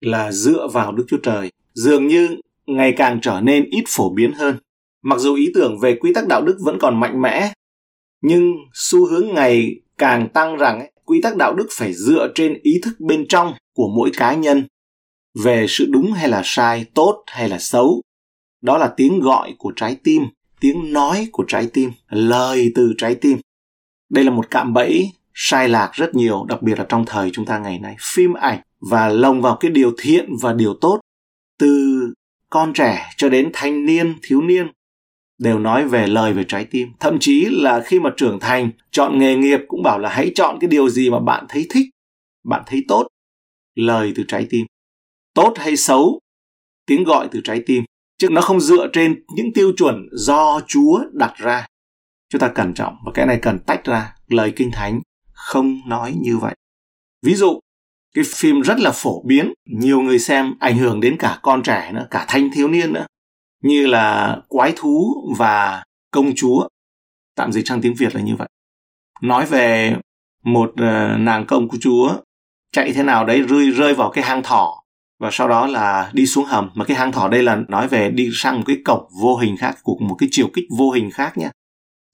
là 0.00 0.32
dựa 0.32 0.68
vào 0.72 0.92
Đức 0.92 1.04
Chúa 1.08 1.18
Trời 1.22 1.50
dường 1.74 2.06
như 2.06 2.36
ngày 2.66 2.94
càng 2.96 3.18
trở 3.22 3.40
nên 3.40 3.64
ít 3.70 3.84
phổ 3.88 4.14
biến 4.14 4.32
hơn. 4.32 4.56
Mặc 5.02 5.18
dù 5.18 5.34
ý 5.34 5.50
tưởng 5.54 5.78
về 5.80 5.96
quy 6.00 6.12
tắc 6.12 6.28
đạo 6.28 6.42
đức 6.42 6.58
vẫn 6.64 6.78
còn 6.80 7.00
mạnh 7.00 7.22
mẽ, 7.22 7.52
nhưng 8.22 8.52
xu 8.74 9.06
hướng 9.06 9.34
ngày 9.34 9.80
càng 9.98 10.28
tăng 10.28 10.56
rằng 10.56 10.86
quy 11.04 11.20
tắc 11.20 11.36
đạo 11.36 11.54
đức 11.54 11.66
phải 11.70 11.92
dựa 11.92 12.28
trên 12.34 12.58
ý 12.62 12.80
thức 12.82 13.00
bên 13.00 13.26
trong 13.28 13.54
của 13.74 13.88
mỗi 13.96 14.10
cá 14.16 14.34
nhân 14.34 14.66
về 15.44 15.66
sự 15.68 15.86
đúng 15.90 16.12
hay 16.12 16.28
là 16.28 16.42
sai, 16.44 16.84
tốt 16.94 17.24
hay 17.26 17.48
là 17.48 17.58
xấu. 17.58 18.02
Đó 18.62 18.78
là 18.78 18.92
tiếng 18.96 19.20
gọi 19.20 19.54
của 19.58 19.72
trái 19.76 19.96
tim, 20.04 20.22
tiếng 20.60 20.92
nói 20.92 21.28
của 21.32 21.44
trái 21.48 21.68
tim, 21.72 21.90
lời 22.08 22.72
từ 22.74 22.94
trái 22.98 23.14
tim. 23.14 23.38
Đây 24.10 24.24
là 24.24 24.30
một 24.30 24.50
cạm 24.50 24.72
bẫy 24.72 25.10
sai 25.34 25.68
lạc 25.68 25.90
rất 25.92 26.14
nhiều, 26.14 26.44
đặc 26.48 26.62
biệt 26.62 26.78
là 26.78 26.86
trong 26.88 27.04
thời 27.06 27.30
chúng 27.30 27.46
ta 27.46 27.58
ngày 27.58 27.78
nay. 27.78 27.96
Phim 28.14 28.32
ảnh 28.32 28.60
và 28.90 29.08
lồng 29.08 29.42
vào 29.42 29.56
cái 29.60 29.70
điều 29.70 29.92
thiện 29.98 30.28
và 30.40 30.52
điều 30.52 30.74
tốt 30.74 31.00
từ 31.58 32.00
con 32.50 32.72
trẻ 32.72 33.10
cho 33.16 33.28
đến 33.28 33.50
thanh 33.52 33.86
niên 33.86 34.14
thiếu 34.22 34.42
niên 34.42 34.66
đều 35.38 35.58
nói 35.58 35.88
về 35.88 36.06
lời 36.06 36.32
về 36.32 36.44
trái 36.48 36.64
tim. 36.64 36.88
Thậm 37.00 37.18
chí 37.20 37.46
là 37.50 37.82
khi 37.86 38.00
mà 38.00 38.10
trưởng 38.16 38.40
thành, 38.40 38.70
chọn 38.90 39.18
nghề 39.18 39.36
nghiệp 39.36 39.60
cũng 39.68 39.82
bảo 39.82 39.98
là 39.98 40.08
hãy 40.08 40.32
chọn 40.34 40.58
cái 40.60 40.68
điều 40.68 40.88
gì 40.88 41.10
mà 41.10 41.18
bạn 41.20 41.46
thấy 41.48 41.66
thích, 41.70 41.86
bạn 42.44 42.62
thấy 42.66 42.84
tốt. 42.88 43.06
Lời 43.74 44.12
từ 44.16 44.24
trái 44.28 44.46
tim. 44.50 44.66
Tốt 45.34 45.54
hay 45.56 45.76
xấu, 45.76 46.20
tiếng 46.86 47.04
gọi 47.04 47.28
từ 47.30 47.40
trái 47.44 47.62
tim. 47.66 47.84
Chứ 48.18 48.28
nó 48.30 48.40
không 48.40 48.60
dựa 48.60 48.88
trên 48.92 49.24
những 49.34 49.52
tiêu 49.52 49.72
chuẩn 49.76 50.08
do 50.12 50.60
chúa 50.66 51.00
đặt 51.12 51.34
ra. 51.36 51.66
Chúng 52.28 52.40
ta 52.40 52.48
cẩn 52.48 52.74
trọng 52.74 52.96
và 53.04 53.12
cái 53.14 53.26
này 53.26 53.38
cần 53.42 53.58
tách 53.58 53.84
ra. 53.84 54.14
Lời 54.28 54.52
kinh 54.56 54.70
thánh 54.70 55.00
không 55.32 55.80
nói 55.86 56.14
như 56.20 56.38
vậy. 56.38 56.54
Ví 57.22 57.34
dụ, 57.34 57.60
cái 58.14 58.24
phim 58.34 58.60
rất 58.60 58.80
là 58.80 58.92
phổ 58.94 59.22
biến, 59.22 59.52
nhiều 59.66 60.00
người 60.00 60.18
xem 60.18 60.54
ảnh 60.60 60.78
hưởng 60.78 61.00
đến 61.00 61.16
cả 61.18 61.38
con 61.42 61.62
trẻ 61.62 61.90
nữa, 61.94 62.06
cả 62.10 62.24
thanh 62.28 62.50
thiếu 62.54 62.68
niên 62.68 62.92
nữa 62.92 63.06
như 63.62 63.86
là 63.86 64.36
quái 64.48 64.72
thú 64.76 65.14
và 65.38 65.84
công 66.10 66.32
chúa. 66.36 66.68
Tạm 67.36 67.52
dịch 67.52 67.68
sang 67.68 67.80
tiếng 67.80 67.94
việt 67.94 68.14
là 68.14 68.20
như 68.20 68.36
vậy. 68.36 68.48
Nói 69.22 69.46
về 69.46 69.96
một 70.44 70.70
uh, 70.70 71.20
nàng 71.20 71.44
công 71.48 71.68
chúa 71.80 72.16
chạy 72.72 72.92
thế 72.92 73.02
nào 73.02 73.24
đấy 73.24 73.42
rơi 73.42 73.70
rơi 73.70 73.94
vào 73.94 74.10
cái 74.10 74.24
hang 74.24 74.42
thỏ 74.42 74.82
và 75.18 75.30
sau 75.32 75.48
đó 75.48 75.66
là 75.66 76.10
đi 76.14 76.26
xuống 76.26 76.44
hầm. 76.44 76.70
Mà 76.74 76.84
cái 76.84 76.96
hang 76.96 77.12
thỏ 77.12 77.28
đây 77.28 77.42
là 77.42 77.62
nói 77.68 77.88
về 77.88 78.10
đi 78.10 78.30
sang 78.32 78.56
một 78.56 78.62
cái 78.66 78.76
cổng 78.84 79.08
vô 79.22 79.36
hình 79.36 79.56
khác 79.56 79.78
của 79.82 79.96
một 80.00 80.14
cái 80.18 80.28
chiều 80.32 80.48
kích 80.52 80.64
vô 80.78 80.90
hình 80.90 81.10
khác 81.10 81.38
nhé. 81.38 81.50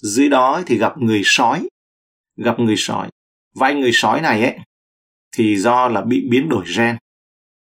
Dưới 0.03 0.29
đó 0.29 0.63
thì 0.67 0.79
gặp 0.79 0.99
người 0.99 1.23
sói 1.25 1.69
gặp 2.37 2.59
người 2.59 2.77
sói. 2.77 3.09
Và 3.55 3.67
anh 3.67 3.81
người 3.81 3.91
sói 3.93 4.21
này 4.21 4.43
ấy 4.43 4.59
thì 5.37 5.57
do 5.57 5.89
là 5.89 6.01
bị 6.01 6.27
biến 6.31 6.49
đổi 6.49 6.65
gen. 6.77 6.97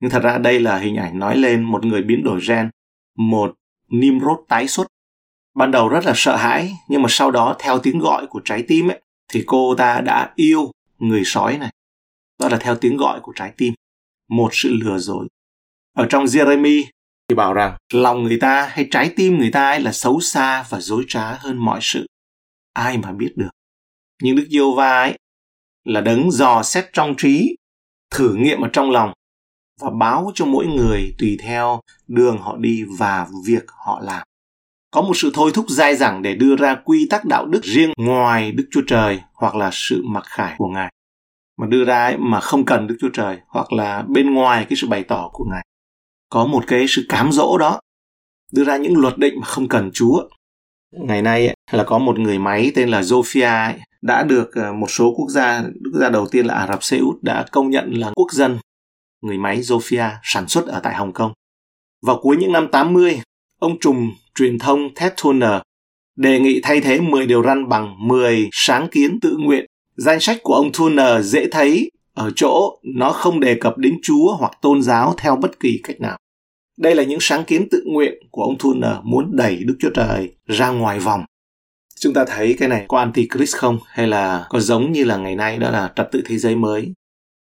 Nhưng 0.01 0.11
thật 0.11 0.23
ra 0.23 0.39
đây 0.39 0.61
là 0.61 0.79
hình 0.79 0.97
ảnh 0.97 1.19
nói 1.19 1.37
lên 1.37 1.63
một 1.63 1.85
người 1.85 2.03
biến 2.03 2.25
đổi 2.25 2.41
gen, 2.49 2.71
một 3.17 3.55
Nimrod 3.89 4.39
tái 4.49 4.69
xuất. 4.69 4.87
Ban 5.55 5.71
đầu 5.71 5.89
rất 5.89 6.05
là 6.05 6.13
sợ 6.17 6.37
hãi, 6.37 6.73
nhưng 6.89 7.03
mà 7.03 7.07
sau 7.11 7.31
đó 7.31 7.57
theo 7.59 7.79
tiếng 7.79 7.99
gọi 7.99 8.27
của 8.27 8.41
trái 8.45 8.65
tim 8.69 8.91
ấy, 8.91 9.01
thì 9.33 9.45
cô 9.47 9.75
ta 9.79 10.01
đã 10.01 10.33
yêu 10.37 10.71
người 10.99 11.23
sói 11.25 11.59
này. 11.59 11.71
Đó 12.41 12.49
là 12.49 12.57
theo 12.61 12.77
tiếng 12.77 12.97
gọi 12.97 13.21
của 13.21 13.33
trái 13.37 13.53
tim. 13.57 13.75
Một 14.31 14.49
sự 14.53 14.71
lừa 14.73 14.99
dối. 14.99 15.29
Ở 15.97 16.07
trong 16.11 16.25
Jeremy 16.25 16.85
thì 17.29 17.35
bảo 17.37 17.55
rằng 17.55 17.77
lòng 17.93 18.23
người 18.23 18.39
ta 18.41 18.67
hay 18.71 18.89
trái 18.91 19.13
tim 19.17 19.39
người 19.39 19.51
ta 19.51 19.69
ấy 19.69 19.81
là 19.81 19.93
xấu 19.93 20.21
xa 20.21 20.65
và 20.71 20.81
dối 20.81 21.05
trá 21.09 21.33
hơn 21.33 21.57
mọi 21.59 21.79
sự. 21.83 22.07
Ai 22.73 22.99
mà 22.99 23.13
biết 23.13 23.33
được. 23.37 23.51
Nhưng 24.23 24.37
Đức 24.37 24.47
Giêsu 24.51 24.75
va 24.75 25.03
ấy 25.03 25.19
là 25.85 26.01
đấng 26.01 26.31
dò 26.31 26.63
xét 26.63 26.85
trong 26.93 27.15
trí, 27.19 27.57
thử 28.11 28.35
nghiệm 28.35 28.61
ở 28.61 28.69
trong 28.73 28.91
lòng 28.91 29.13
và 29.81 29.91
báo 29.91 30.31
cho 30.35 30.45
mỗi 30.45 30.67
người 30.67 31.15
tùy 31.19 31.39
theo 31.41 31.81
đường 32.09 32.39
họ 32.39 32.57
đi 32.57 32.85
và 32.99 33.27
việc 33.45 33.65
họ 33.69 34.01
làm. 34.05 34.27
Có 34.91 35.03
một 35.03 35.17
sự 35.17 35.31
thôi 35.35 35.51
thúc 35.55 35.67
dai 35.69 35.97
dẳng 35.97 36.23
để 36.23 36.35
đưa 36.35 36.57
ra 36.57 36.77
quy 36.85 37.07
tắc 37.11 37.25
đạo 37.25 37.47
đức 37.47 37.65
riêng 37.65 37.93
ngoài 37.97 38.53
Đức 38.53 38.65
Chúa 38.71 38.83
Trời 38.87 39.21
hoặc 39.35 39.55
là 39.55 39.71
sự 39.73 40.03
mặc 40.07 40.25
khải 40.27 40.55
của 40.59 40.69
Ngài. 40.69 40.93
Mà 41.59 41.67
đưa 41.67 41.85
ra 41.85 42.05
ấy 42.05 42.17
mà 42.19 42.41
không 42.41 42.65
cần 42.65 42.87
Đức 42.87 42.97
Chúa 43.01 43.09
Trời 43.13 43.39
hoặc 43.49 43.73
là 43.73 44.03
bên 44.09 44.35
ngoài 44.35 44.67
cái 44.69 44.77
sự 44.77 44.87
bày 44.89 45.03
tỏ 45.03 45.31
của 45.33 45.45
Ngài. 45.51 45.67
Có 46.31 46.47
một 46.47 46.65
cái 46.67 46.87
sự 46.89 47.07
cám 47.09 47.33
dỗ 47.33 47.59
đó 47.59 47.81
đưa 48.53 48.65
ra 48.65 48.77
những 48.77 48.97
luật 48.97 49.19
định 49.19 49.35
mà 49.41 49.47
không 49.47 49.69
cần 49.69 49.91
Chúa. 49.95 50.29
Ngày 50.93 51.23
nay 51.23 51.55
là 51.73 51.85
có 51.85 51.99
một 51.99 52.19
người 52.19 52.39
máy 52.39 52.73
tên 52.75 52.89
là 52.89 53.01
Zofia 53.01 53.73
đã 54.03 54.23
được 54.23 54.55
ờ, 54.55 54.73
một 54.73 54.91
số 54.91 55.15
quốc 55.17 55.29
gia, 55.31 55.63
quốc 55.63 56.01
gia 56.01 56.09
đầu 56.09 56.27
tiên 56.31 56.47
là 56.47 56.55
Ả 56.55 56.67
Rập 56.67 56.85
Xê 56.85 56.99
Út 56.99 57.23
đã 57.23 57.47
công 57.53 57.71
nhận 57.71 57.93
là 57.93 58.13
quốc 58.15 58.33
dân. 58.33 58.59
Người 59.23 59.39
máy 59.39 59.61
Zofia 59.61 60.11
sản 60.23 60.49
xuất 60.49 60.67
ở 60.67 60.81
tại 60.83 60.95
Hồng 60.95 61.13
Kông. 61.13 61.33
Vào 62.03 62.19
cuối 62.23 62.37
những 62.37 62.53
năm 62.53 62.69
80, 62.73 63.21
ông 63.59 63.79
trùm 63.81 64.13
truyền 64.35 64.59
thông 64.59 64.95
Ted 64.95 65.13
Turner 65.25 65.61
đề 66.17 66.41
nghị 66.41 66.61
thay 66.63 66.81
thế 66.81 67.01
10 67.01 67.27
điều 67.27 67.43
răn 67.43 67.69
bằng 67.69 67.95
10 67.99 68.49
sáng 68.53 68.89
kiến 68.91 69.21
tự 69.21 69.37
nguyện. 69.39 69.67
Danh 69.97 70.21
sách 70.21 70.39
của 70.43 70.55
ông 70.55 70.71
Turner 70.79 71.27
dễ 71.27 71.49
thấy 71.51 71.91
ở 72.15 72.31
chỗ 72.37 72.79
nó 72.83 73.11
không 73.11 73.41
đề 73.41 73.57
cập 73.61 73.79
đến 73.79 73.99
Chúa 74.03 74.37
hoặc 74.37 74.53
tôn 74.63 74.83
giáo 74.83 75.15
theo 75.19 75.37
bất 75.37 75.61
kỳ 75.61 75.81
cách 75.85 76.01
nào. 76.01 76.19
Đây 76.79 76.95
là 76.95 77.03
những 77.03 77.19
sáng 77.21 77.45
kiến 77.45 77.69
tự 77.71 77.83
nguyện 77.87 78.15
của 78.31 78.43
ông 78.43 78.59
Turner 78.59 78.97
muốn 79.03 79.37
đẩy 79.37 79.57
Đức 79.65 79.77
Chúa 79.81 79.91
Trời 79.95 80.35
ra 80.47 80.71
ngoài 80.71 80.99
vòng. 80.99 81.25
Chúng 82.01 82.15
ta 82.15 82.25
thấy 82.29 82.57
cái 82.59 82.69
này 82.69 82.85
có 82.89 82.99
antichrist 82.99 83.57
không? 83.57 83.79
Hay 83.87 84.07
là 84.07 84.47
có 84.51 84.61
giống 84.61 84.93
như 84.93 85.05
là 85.05 85.17
ngày 85.17 85.37
nay 85.37 85.59
đó 85.59 85.71
là 85.71 85.93
trật 85.97 86.09
tự 86.13 86.23
thế 86.27 86.39
giới 86.39 86.57
mới? 86.57 86.93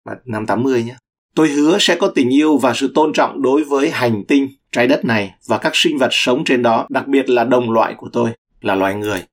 Và 0.05 0.15
năm 0.25 0.45
80 0.45 0.83
nhé. 0.83 0.95
Tôi 1.35 1.49
hứa 1.49 1.77
sẽ 1.79 1.95
có 1.95 2.07
tình 2.07 2.33
yêu 2.33 2.57
và 2.57 2.73
sự 2.73 2.91
tôn 2.95 3.13
trọng 3.13 3.41
đối 3.41 3.63
với 3.63 3.89
hành 3.89 4.23
tinh, 4.27 4.49
trái 4.71 4.87
đất 4.87 5.05
này 5.05 5.33
và 5.47 5.57
các 5.57 5.71
sinh 5.75 5.97
vật 5.97 6.09
sống 6.11 6.43
trên 6.43 6.61
đó, 6.61 6.87
đặc 6.89 7.07
biệt 7.07 7.29
là 7.29 7.43
đồng 7.43 7.71
loại 7.71 7.93
của 7.97 8.09
tôi, 8.13 8.29
là 8.61 8.75
loài 8.75 8.95
người. 8.95 9.23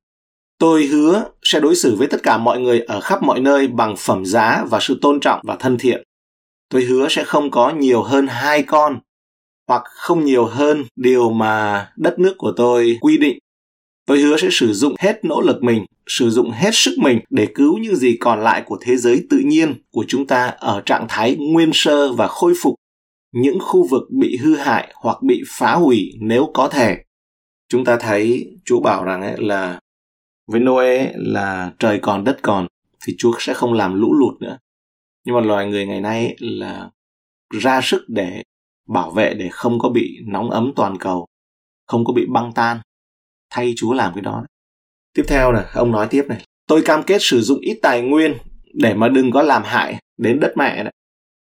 Tôi 0.58 0.86
hứa 0.86 1.24
sẽ 1.42 1.60
đối 1.60 1.74
xử 1.74 1.96
với 1.96 2.06
tất 2.06 2.22
cả 2.22 2.38
mọi 2.38 2.60
người 2.60 2.80
ở 2.80 3.00
khắp 3.00 3.22
mọi 3.22 3.40
nơi 3.40 3.66
bằng 3.66 3.94
phẩm 3.98 4.24
giá 4.24 4.64
và 4.70 4.78
sự 4.80 4.98
tôn 5.02 5.20
trọng 5.20 5.40
và 5.44 5.56
thân 5.56 5.78
thiện. 5.78 6.02
Tôi 6.68 6.82
hứa 6.82 7.08
sẽ 7.08 7.24
không 7.24 7.50
có 7.50 7.70
nhiều 7.70 8.02
hơn 8.02 8.26
hai 8.26 8.62
con 8.62 8.98
hoặc 9.68 9.82
không 9.86 10.24
nhiều 10.24 10.44
hơn 10.44 10.84
điều 10.96 11.30
mà 11.30 11.88
đất 11.96 12.18
nước 12.18 12.34
của 12.38 12.52
tôi 12.56 12.98
quy 13.00 13.18
định. 13.18 13.38
Tôi 14.06 14.20
hứa 14.20 14.36
sẽ 14.36 14.48
sử 14.50 14.72
dụng 14.72 14.94
hết 14.98 15.24
nỗ 15.24 15.40
lực 15.40 15.62
mình, 15.62 15.84
sử 16.06 16.30
dụng 16.30 16.50
hết 16.50 16.70
sức 16.72 16.98
mình 16.98 17.20
để 17.30 17.48
cứu 17.54 17.78
những 17.78 17.96
gì 17.96 18.16
còn 18.20 18.40
lại 18.40 18.62
của 18.66 18.78
thế 18.80 18.96
giới 18.96 19.26
tự 19.30 19.38
nhiên 19.44 19.74
của 19.90 20.04
chúng 20.08 20.26
ta 20.26 20.46
ở 20.46 20.82
trạng 20.86 21.06
thái 21.08 21.36
nguyên 21.36 21.70
sơ 21.72 22.12
và 22.12 22.26
khôi 22.28 22.54
phục 22.62 22.74
những 23.32 23.58
khu 23.60 23.86
vực 23.90 24.02
bị 24.10 24.36
hư 24.36 24.56
hại 24.56 24.92
hoặc 24.94 25.22
bị 25.22 25.42
phá 25.46 25.74
hủy 25.74 26.12
nếu 26.20 26.50
có 26.54 26.68
thể. 26.68 26.96
Chúng 27.68 27.84
ta 27.84 27.96
thấy 28.00 28.52
Chúa 28.64 28.80
bảo 28.80 29.04
rằng 29.04 29.22
ấy 29.22 29.34
là 29.38 29.80
với 30.46 30.60
Noe 30.60 31.12
là 31.14 31.72
trời 31.78 31.98
còn 32.02 32.24
đất 32.24 32.38
còn 32.42 32.66
thì 33.06 33.14
Chúa 33.18 33.32
sẽ 33.38 33.54
không 33.54 33.72
làm 33.72 34.00
lũ 34.00 34.14
lụt 34.14 34.40
nữa. 34.40 34.58
Nhưng 35.24 35.34
mà 35.34 35.40
loài 35.40 35.66
người 35.66 35.86
ngày 35.86 36.00
nay 36.00 36.36
là 36.38 36.90
ra 37.50 37.80
sức 37.82 38.04
để 38.08 38.42
bảo 38.88 39.10
vệ 39.10 39.34
để 39.34 39.48
không 39.52 39.78
có 39.78 39.88
bị 39.88 40.18
nóng 40.26 40.50
ấm 40.50 40.72
toàn 40.76 40.98
cầu, 40.98 41.26
không 41.86 42.04
có 42.04 42.12
bị 42.12 42.26
băng 42.28 42.52
tan. 42.52 42.80
Thay 43.50 43.74
Chúa 43.76 43.92
làm 43.92 44.12
cái 44.14 44.22
đó. 44.22 44.44
Tiếp 45.14 45.24
theo 45.28 45.52
này, 45.52 45.64
ông 45.74 45.92
nói 45.92 46.06
tiếp 46.10 46.24
này. 46.28 46.44
Tôi 46.68 46.82
cam 46.82 47.02
kết 47.02 47.18
sử 47.20 47.40
dụng 47.40 47.60
ít 47.60 47.78
tài 47.82 48.02
nguyên 48.02 48.34
để 48.74 48.94
mà 48.94 49.08
đừng 49.08 49.30
có 49.30 49.42
làm 49.42 49.62
hại 49.64 49.96
đến 50.18 50.40
đất 50.40 50.52
mẹ 50.56 50.82
này. 50.82 50.92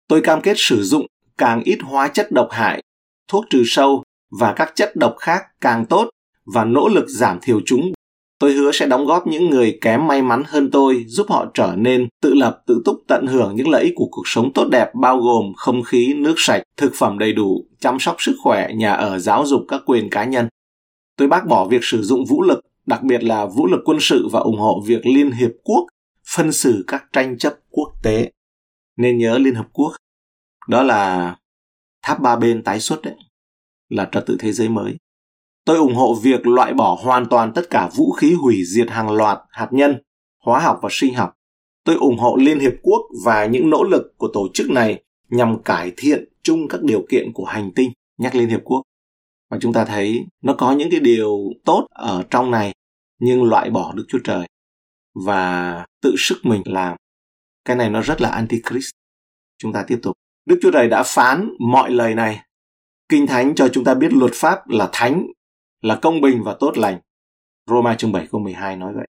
Tôi 0.09 0.21
cam 0.21 0.41
kết 0.41 0.55
sử 0.57 0.83
dụng 0.83 1.07
càng 1.39 1.63
ít 1.63 1.79
hóa 1.83 2.09
chất 2.09 2.33
độc 2.33 2.49
hại, 2.51 2.83
thuốc 3.29 3.45
trừ 3.51 3.63
sâu 3.67 4.03
và 4.41 4.53
các 4.53 4.73
chất 4.75 4.97
độc 4.97 5.17
khác 5.19 5.43
càng 5.61 5.87
tốt 5.87 6.09
và 6.55 6.65
nỗ 6.65 6.89
lực 6.89 7.05
giảm 7.09 7.39
thiểu 7.43 7.61
chúng 7.67 7.93
Tôi 8.39 8.53
hứa 8.53 8.73
sẽ 8.73 8.87
đóng 8.87 9.07
góp 9.07 9.27
những 9.27 9.51
người 9.51 9.79
kém 9.81 10.07
may 10.07 10.23
mắn 10.23 10.43
hơn 10.47 10.71
tôi, 10.71 11.05
giúp 11.07 11.27
họ 11.31 11.47
trở 11.55 11.75
nên 11.77 12.09
tự 12.23 12.35
lập, 12.35 12.63
tự 12.67 12.83
túc 12.85 13.03
tận 13.09 13.27
hưởng 13.27 13.57
những 13.57 13.69
lợi 13.69 13.85
ích 13.85 13.93
của 13.97 14.09
cuộc 14.11 14.23
sống 14.27 14.53
tốt 14.53 14.69
đẹp 14.71 14.95
bao 14.95 15.19
gồm 15.19 15.53
không 15.57 15.83
khí, 15.83 16.15
nước 16.15 16.35
sạch, 16.37 16.63
thực 16.77 16.93
phẩm 16.95 17.19
đầy 17.19 17.33
đủ, 17.33 17.67
chăm 17.81 17.99
sóc 18.01 18.17
sức 18.19 18.37
khỏe, 18.43 18.69
nhà 18.75 18.93
ở, 18.93 19.19
giáo 19.19 19.47
dục 19.47 19.63
các 19.69 19.81
quyền 19.87 20.11
cá 20.11 20.25
nhân. 20.25 20.49
Tôi 21.17 21.29
bác 21.29 21.47
bỏ 21.47 21.69
việc 21.69 21.85
sử 21.85 22.03
dụng 22.03 22.25
vũ 22.25 22.43
lực, 22.43 22.61
đặc 22.87 23.03
biệt 23.03 23.25
là 23.25 23.47
vũ 23.47 23.67
lực 23.67 23.81
quân 23.85 23.99
sự 24.01 24.29
và 24.33 24.41
ủng 24.41 24.59
hộ 24.59 24.83
việc 24.87 25.07
Liên 25.07 25.33
Hiệp 25.33 25.51
Quốc 25.65 25.87
phân 26.35 26.53
xử 26.53 26.85
các 26.87 27.05
tranh 27.13 27.39
chấp 27.39 27.55
quốc 27.71 27.93
tế. 28.03 28.33
Nên 28.97 29.19
nhớ 29.19 29.39
Liên 29.39 29.55
Hợp 29.55 29.67
Quốc, 29.73 29.93
đó 30.69 30.83
là 30.83 31.37
tháp 32.03 32.21
ba 32.21 32.37
bên 32.37 32.63
tái 32.63 32.81
xuất 32.81 33.03
đấy, 33.03 33.15
là 33.89 34.09
trật 34.13 34.27
tự 34.27 34.37
thế 34.41 34.53
giới 34.53 34.69
mới. 34.69 34.97
Tôi 35.65 35.77
ủng 35.77 35.95
hộ 35.95 36.15
việc 36.15 36.47
loại 36.47 36.75
bỏ 36.75 36.99
hoàn 37.03 37.27
toàn 37.27 37.53
tất 37.55 37.71
cả 37.71 37.91
vũ 37.97 38.13
khí 38.13 38.35
hủy 38.35 38.65
diệt 38.65 38.91
hàng 38.91 39.11
loạt 39.11 39.39
hạt 39.51 39.69
nhân, 39.71 40.03
hóa 40.45 40.61
học 40.61 40.79
và 40.83 40.89
sinh 40.93 41.15
học. 41.15 41.35
Tôi 41.85 41.97
ủng 41.97 42.19
hộ 42.19 42.37
Liên 42.37 42.61
Hiệp 42.61 42.73
Quốc 42.83 43.01
và 43.25 43.47
những 43.47 43.71
nỗ 43.71 43.85
lực 43.85 44.15
của 44.19 44.29
tổ 44.33 44.49
chức 44.55 44.71
này 44.71 45.03
nhằm 45.29 45.63
cải 45.63 45.93
thiện 45.97 46.25
chung 46.43 46.69
các 46.69 46.83
điều 46.83 47.07
kiện 47.09 47.33
của 47.33 47.45
hành 47.45 47.71
tinh, 47.75 47.91
nhắc 48.19 48.35
Liên 48.35 48.49
Hiệp 48.49 48.61
Quốc. 48.65 48.83
Và 49.51 49.59
chúng 49.61 49.73
ta 49.73 49.85
thấy 49.85 50.27
nó 50.43 50.55
có 50.59 50.73
những 50.73 50.91
cái 50.91 51.01
điều 51.01 51.39
tốt 51.65 51.87
ở 51.91 52.25
trong 52.31 52.51
này, 52.51 52.75
nhưng 53.19 53.45
loại 53.45 53.71
bỏ 53.71 53.93
Đức 53.97 54.05
Chúa 54.09 54.19
Trời 54.25 54.47
và 55.27 55.87
tự 56.03 56.15
sức 56.19 56.37
mình 56.43 56.63
làm. 56.65 56.97
Cái 57.65 57.77
này 57.77 57.91
nó 57.91 58.01
rất 58.01 58.21
là 58.21 58.29
antichrist. 58.29 58.91
Chúng 59.59 59.73
ta 59.73 59.85
tiếp 59.87 59.99
tục. 60.03 60.17
Đức 60.47 60.59
Chúa 60.63 60.71
Trời 60.71 60.89
đã 60.89 61.03
phán 61.07 61.51
mọi 61.59 61.91
lời 61.91 62.15
này. 62.15 62.41
Kinh 63.09 63.27
Thánh 63.27 63.55
cho 63.55 63.69
chúng 63.69 63.85
ta 63.85 63.95
biết 63.95 64.13
luật 64.13 64.33
pháp 64.35 64.69
là 64.69 64.89
thánh 64.93 65.27
là 65.83 65.99
công 66.03 66.21
bình 66.21 66.43
và 66.45 66.57
tốt 66.61 66.79
lành. 66.79 67.01
Roma 67.67 67.95
chương 67.95 68.13
7 68.13 68.27
câu 68.31 68.41
12 68.41 68.77
nói 68.77 68.93
vậy. 68.95 69.07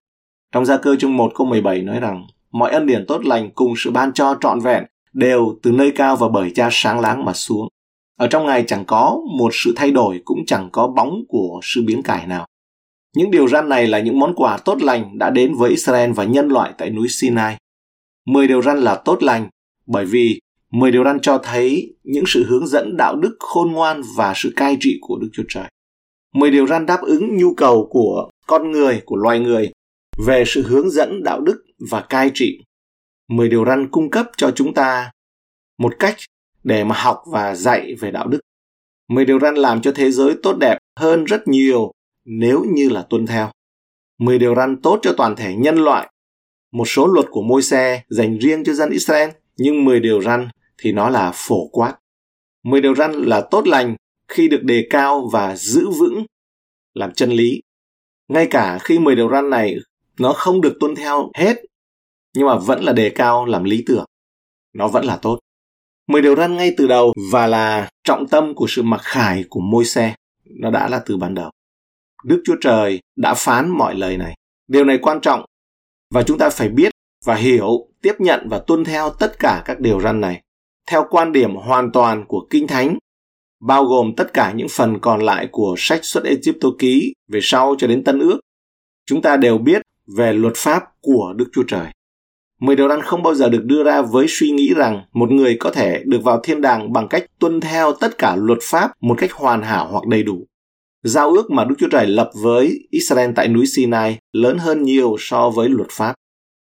Trong 0.52 0.64
gia 0.64 0.76
cơ 0.76 0.96
chương 0.96 1.16
1 1.16 1.32
câu 1.34 1.46
17 1.46 1.82
nói 1.82 2.00
rằng 2.00 2.26
mọi 2.50 2.70
ân 2.72 2.86
điển 2.86 3.04
tốt 3.08 3.24
lành 3.24 3.50
cùng 3.54 3.74
sự 3.76 3.90
ban 3.90 4.12
cho 4.12 4.36
trọn 4.40 4.60
vẹn 4.60 4.84
đều 5.12 5.58
từ 5.62 5.72
nơi 5.72 5.92
cao 5.96 6.16
và 6.16 6.28
bởi 6.28 6.52
cha 6.54 6.68
sáng 6.72 7.00
láng 7.00 7.24
mà 7.24 7.32
xuống. 7.32 7.68
Ở 8.18 8.26
trong 8.26 8.46
ngài 8.46 8.64
chẳng 8.66 8.84
có 8.86 9.20
một 9.38 9.50
sự 9.52 9.72
thay 9.76 9.90
đổi 9.90 10.20
cũng 10.24 10.38
chẳng 10.46 10.68
có 10.72 10.88
bóng 10.88 11.24
của 11.28 11.60
sự 11.62 11.82
biến 11.86 12.02
cải 12.02 12.26
nào. 12.26 12.46
Những 13.16 13.30
điều 13.30 13.48
răn 13.48 13.68
này 13.68 13.86
là 13.86 13.98
những 13.98 14.18
món 14.18 14.34
quà 14.36 14.58
tốt 14.58 14.82
lành 14.82 15.18
đã 15.18 15.30
đến 15.30 15.54
với 15.54 15.70
Israel 15.70 16.12
và 16.12 16.24
nhân 16.24 16.48
loại 16.48 16.72
tại 16.78 16.90
núi 16.90 17.06
Sinai. 17.10 17.56
Mười 18.26 18.48
điều 18.48 18.62
răn 18.62 18.78
là 18.78 19.02
tốt 19.04 19.22
lành 19.22 19.48
bởi 19.86 20.04
vì 20.04 20.40
mười 20.70 20.92
điều 20.92 21.04
răn 21.04 21.20
cho 21.20 21.38
thấy 21.38 21.94
những 22.04 22.24
sự 22.26 22.44
hướng 22.48 22.66
dẫn 22.66 22.96
đạo 22.96 23.16
đức 23.16 23.36
khôn 23.38 23.72
ngoan 23.72 24.02
và 24.16 24.32
sự 24.36 24.52
cai 24.56 24.76
trị 24.80 24.98
của 25.00 25.18
Đức 25.18 25.28
Chúa 25.32 25.42
Trời. 25.48 25.64
10 26.34 26.50
điều 26.50 26.66
răn 26.66 26.86
đáp 26.86 27.00
ứng 27.02 27.36
nhu 27.36 27.54
cầu 27.54 27.88
của 27.90 28.30
con 28.46 28.70
người, 28.70 29.02
của 29.04 29.16
loài 29.16 29.40
người 29.40 29.72
về 30.26 30.44
sự 30.46 30.62
hướng 30.62 30.90
dẫn 30.90 31.22
đạo 31.22 31.40
đức 31.40 31.64
và 31.90 32.00
cai 32.00 32.30
trị. 32.34 32.60
10 33.28 33.48
điều 33.48 33.64
răn 33.64 33.88
cung 33.90 34.10
cấp 34.10 34.26
cho 34.36 34.50
chúng 34.50 34.74
ta 34.74 35.10
một 35.78 35.94
cách 35.98 36.16
để 36.68 36.84
mà 36.84 36.94
học 36.98 37.22
và 37.32 37.54
dạy 37.54 37.94
về 38.00 38.10
đạo 38.10 38.28
đức. 38.28 38.40
10 39.08 39.24
điều 39.24 39.40
răn 39.40 39.54
làm 39.54 39.82
cho 39.82 39.92
thế 39.92 40.10
giới 40.10 40.34
tốt 40.42 40.56
đẹp 40.60 40.78
hơn 40.96 41.24
rất 41.24 41.48
nhiều 41.48 41.92
nếu 42.24 42.64
như 42.72 42.88
là 42.88 43.06
tuân 43.10 43.26
theo. 43.26 43.50
10 44.18 44.38
điều 44.38 44.54
răn 44.54 44.82
tốt 44.82 44.98
cho 45.02 45.14
toàn 45.16 45.36
thể 45.36 45.54
nhân 45.54 45.76
loại. 45.76 46.12
Một 46.72 46.84
số 46.84 47.06
luật 47.06 47.26
của 47.30 47.42
môi 47.42 47.62
xe 47.62 48.02
dành 48.08 48.38
riêng 48.38 48.64
cho 48.64 48.72
dân 48.72 48.90
Israel, 48.90 49.30
nhưng 49.56 49.84
10 49.84 50.00
điều 50.00 50.22
răn 50.22 50.48
thì 50.78 50.92
nó 50.92 51.10
là 51.10 51.32
phổ 51.34 51.68
quát. 51.68 51.98
10 52.64 52.80
điều 52.80 52.94
răn 52.94 53.12
là 53.12 53.48
tốt 53.50 53.68
lành 53.68 53.96
khi 54.28 54.48
được 54.48 54.60
đề 54.62 54.86
cao 54.90 55.28
và 55.32 55.56
giữ 55.56 55.90
vững 55.90 56.26
làm 56.94 57.12
chân 57.12 57.30
lý. 57.30 57.60
Ngay 58.28 58.46
cả 58.50 58.78
khi 58.78 58.98
10 58.98 59.16
điều 59.16 59.30
răn 59.30 59.50
này 59.50 59.76
nó 60.18 60.32
không 60.32 60.60
được 60.60 60.76
tuân 60.80 60.94
theo 60.94 61.30
hết, 61.34 61.56
nhưng 62.34 62.46
mà 62.46 62.58
vẫn 62.58 62.84
là 62.84 62.92
đề 62.92 63.10
cao 63.10 63.46
làm 63.46 63.64
lý 63.64 63.84
tưởng. 63.86 64.04
Nó 64.72 64.88
vẫn 64.88 65.04
là 65.04 65.16
tốt. 65.22 65.38
10 66.08 66.22
điều 66.22 66.36
răn 66.36 66.56
ngay 66.56 66.74
từ 66.76 66.86
đầu 66.86 67.12
và 67.32 67.46
là 67.46 67.88
trọng 68.04 68.28
tâm 68.28 68.54
của 68.54 68.66
sự 68.68 68.82
mặc 68.82 69.00
khải 69.02 69.44
của 69.48 69.60
môi 69.60 69.84
xe. 69.84 70.14
Nó 70.44 70.70
đã 70.70 70.88
là 70.88 71.02
từ 71.06 71.16
ban 71.16 71.34
đầu. 71.34 71.50
Đức 72.24 72.42
Chúa 72.44 72.56
Trời 72.60 73.00
đã 73.16 73.34
phán 73.34 73.68
mọi 73.68 73.94
lời 73.94 74.16
này. 74.16 74.34
Điều 74.68 74.84
này 74.84 74.98
quan 75.02 75.20
trọng 75.20 75.44
và 76.14 76.22
chúng 76.22 76.38
ta 76.38 76.50
phải 76.50 76.68
biết 76.68 76.92
và 77.24 77.34
hiểu, 77.34 77.88
tiếp 78.02 78.14
nhận 78.18 78.48
và 78.48 78.58
tuân 78.58 78.84
theo 78.84 79.10
tất 79.10 79.38
cả 79.38 79.62
các 79.64 79.80
điều 79.80 80.00
răn 80.00 80.20
này 80.20 80.42
theo 80.90 81.06
quan 81.10 81.32
điểm 81.32 81.54
hoàn 81.54 81.92
toàn 81.92 82.24
của 82.28 82.46
Kinh 82.50 82.66
Thánh 82.66 82.98
bao 83.60 83.84
gồm 83.84 84.12
tất 84.16 84.34
cả 84.34 84.52
những 84.52 84.68
phần 84.70 84.98
còn 85.00 85.22
lại 85.22 85.48
của 85.52 85.74
sách 85.78 86.00
xuất 86.04 86.24
Egypto 86.24 86.68
ký 86.78 87.14
về 87.28 87.40
sau 87.42 87.74
cho 87.78 87.86
đến 87.86 88.04
Tân 88.04 88.18
ước. 88.18 88.40
Chúng 89.06 89.22
ta 89.22 89.36
đều 89.36 89.58
biết 89.58 89.82
về 90.16 90.32
luật 90.32 90.52
pháp 90.56 90.82
của 91.00 91.34
Đức 91.36 91.48
Chúa 91.52 91.62
Trời. 91.68 91.86
Mười 92.60 92.76
điều 92.76 92.88
răn 92.88 93.02
không 93.02 93.22
bao 93.22 93.34
giờ 93.34 93.48
được 93.48 93.64
đưa 93.64 93.84
ra 93.84 94.02
với 94.02 94.26
suy 94.28 94.50
nghĩ 94.50 94.74
rằng 94.74 95.02
một 95.12 95.30
người 95.30 95.56
có 95.60 95.70
thể 95.70 96.02
được 96.06 96.22
vào 96.24 96.40
thiên 96.42 96.60
đàng 96.60 96.92
bằng 96.92 97.08
cách 97.08 97.24
tuân 97.38 97.60
theo 97.60 97.92
tất 97.92 98.18
cả 98.18 98.36
luật 98.36 98.58
pháp 98.62 98.90
một 99.00 99.14
cách 99.18 99.32
hoàn 99.32 99.62
hảo 99.62 99.88
hoặc 99.90 100.06
đầy 100.06 100.22
đủ. 100.22 100.46
Giao 101.02 101.30
ước 101.30 101.50
mà 101.50 101.64
Đức 101.64 101.74
Chúa 101.78 101.88
Trời 101.90 102.06
lập 102.06 102.30
với 102.42 102.88
Israel 102.90 103.30
tại 103.36 103.48
núi 103.48 103.66
Sinai 103.66 104.18
lớn 104.32 104.58
hơn 104.58 104.82
nhiều 104.82 105.16
so 105.18 105.50
với 105.50 105.68
luật 105.68 105.88
pháp. 105.90 106.14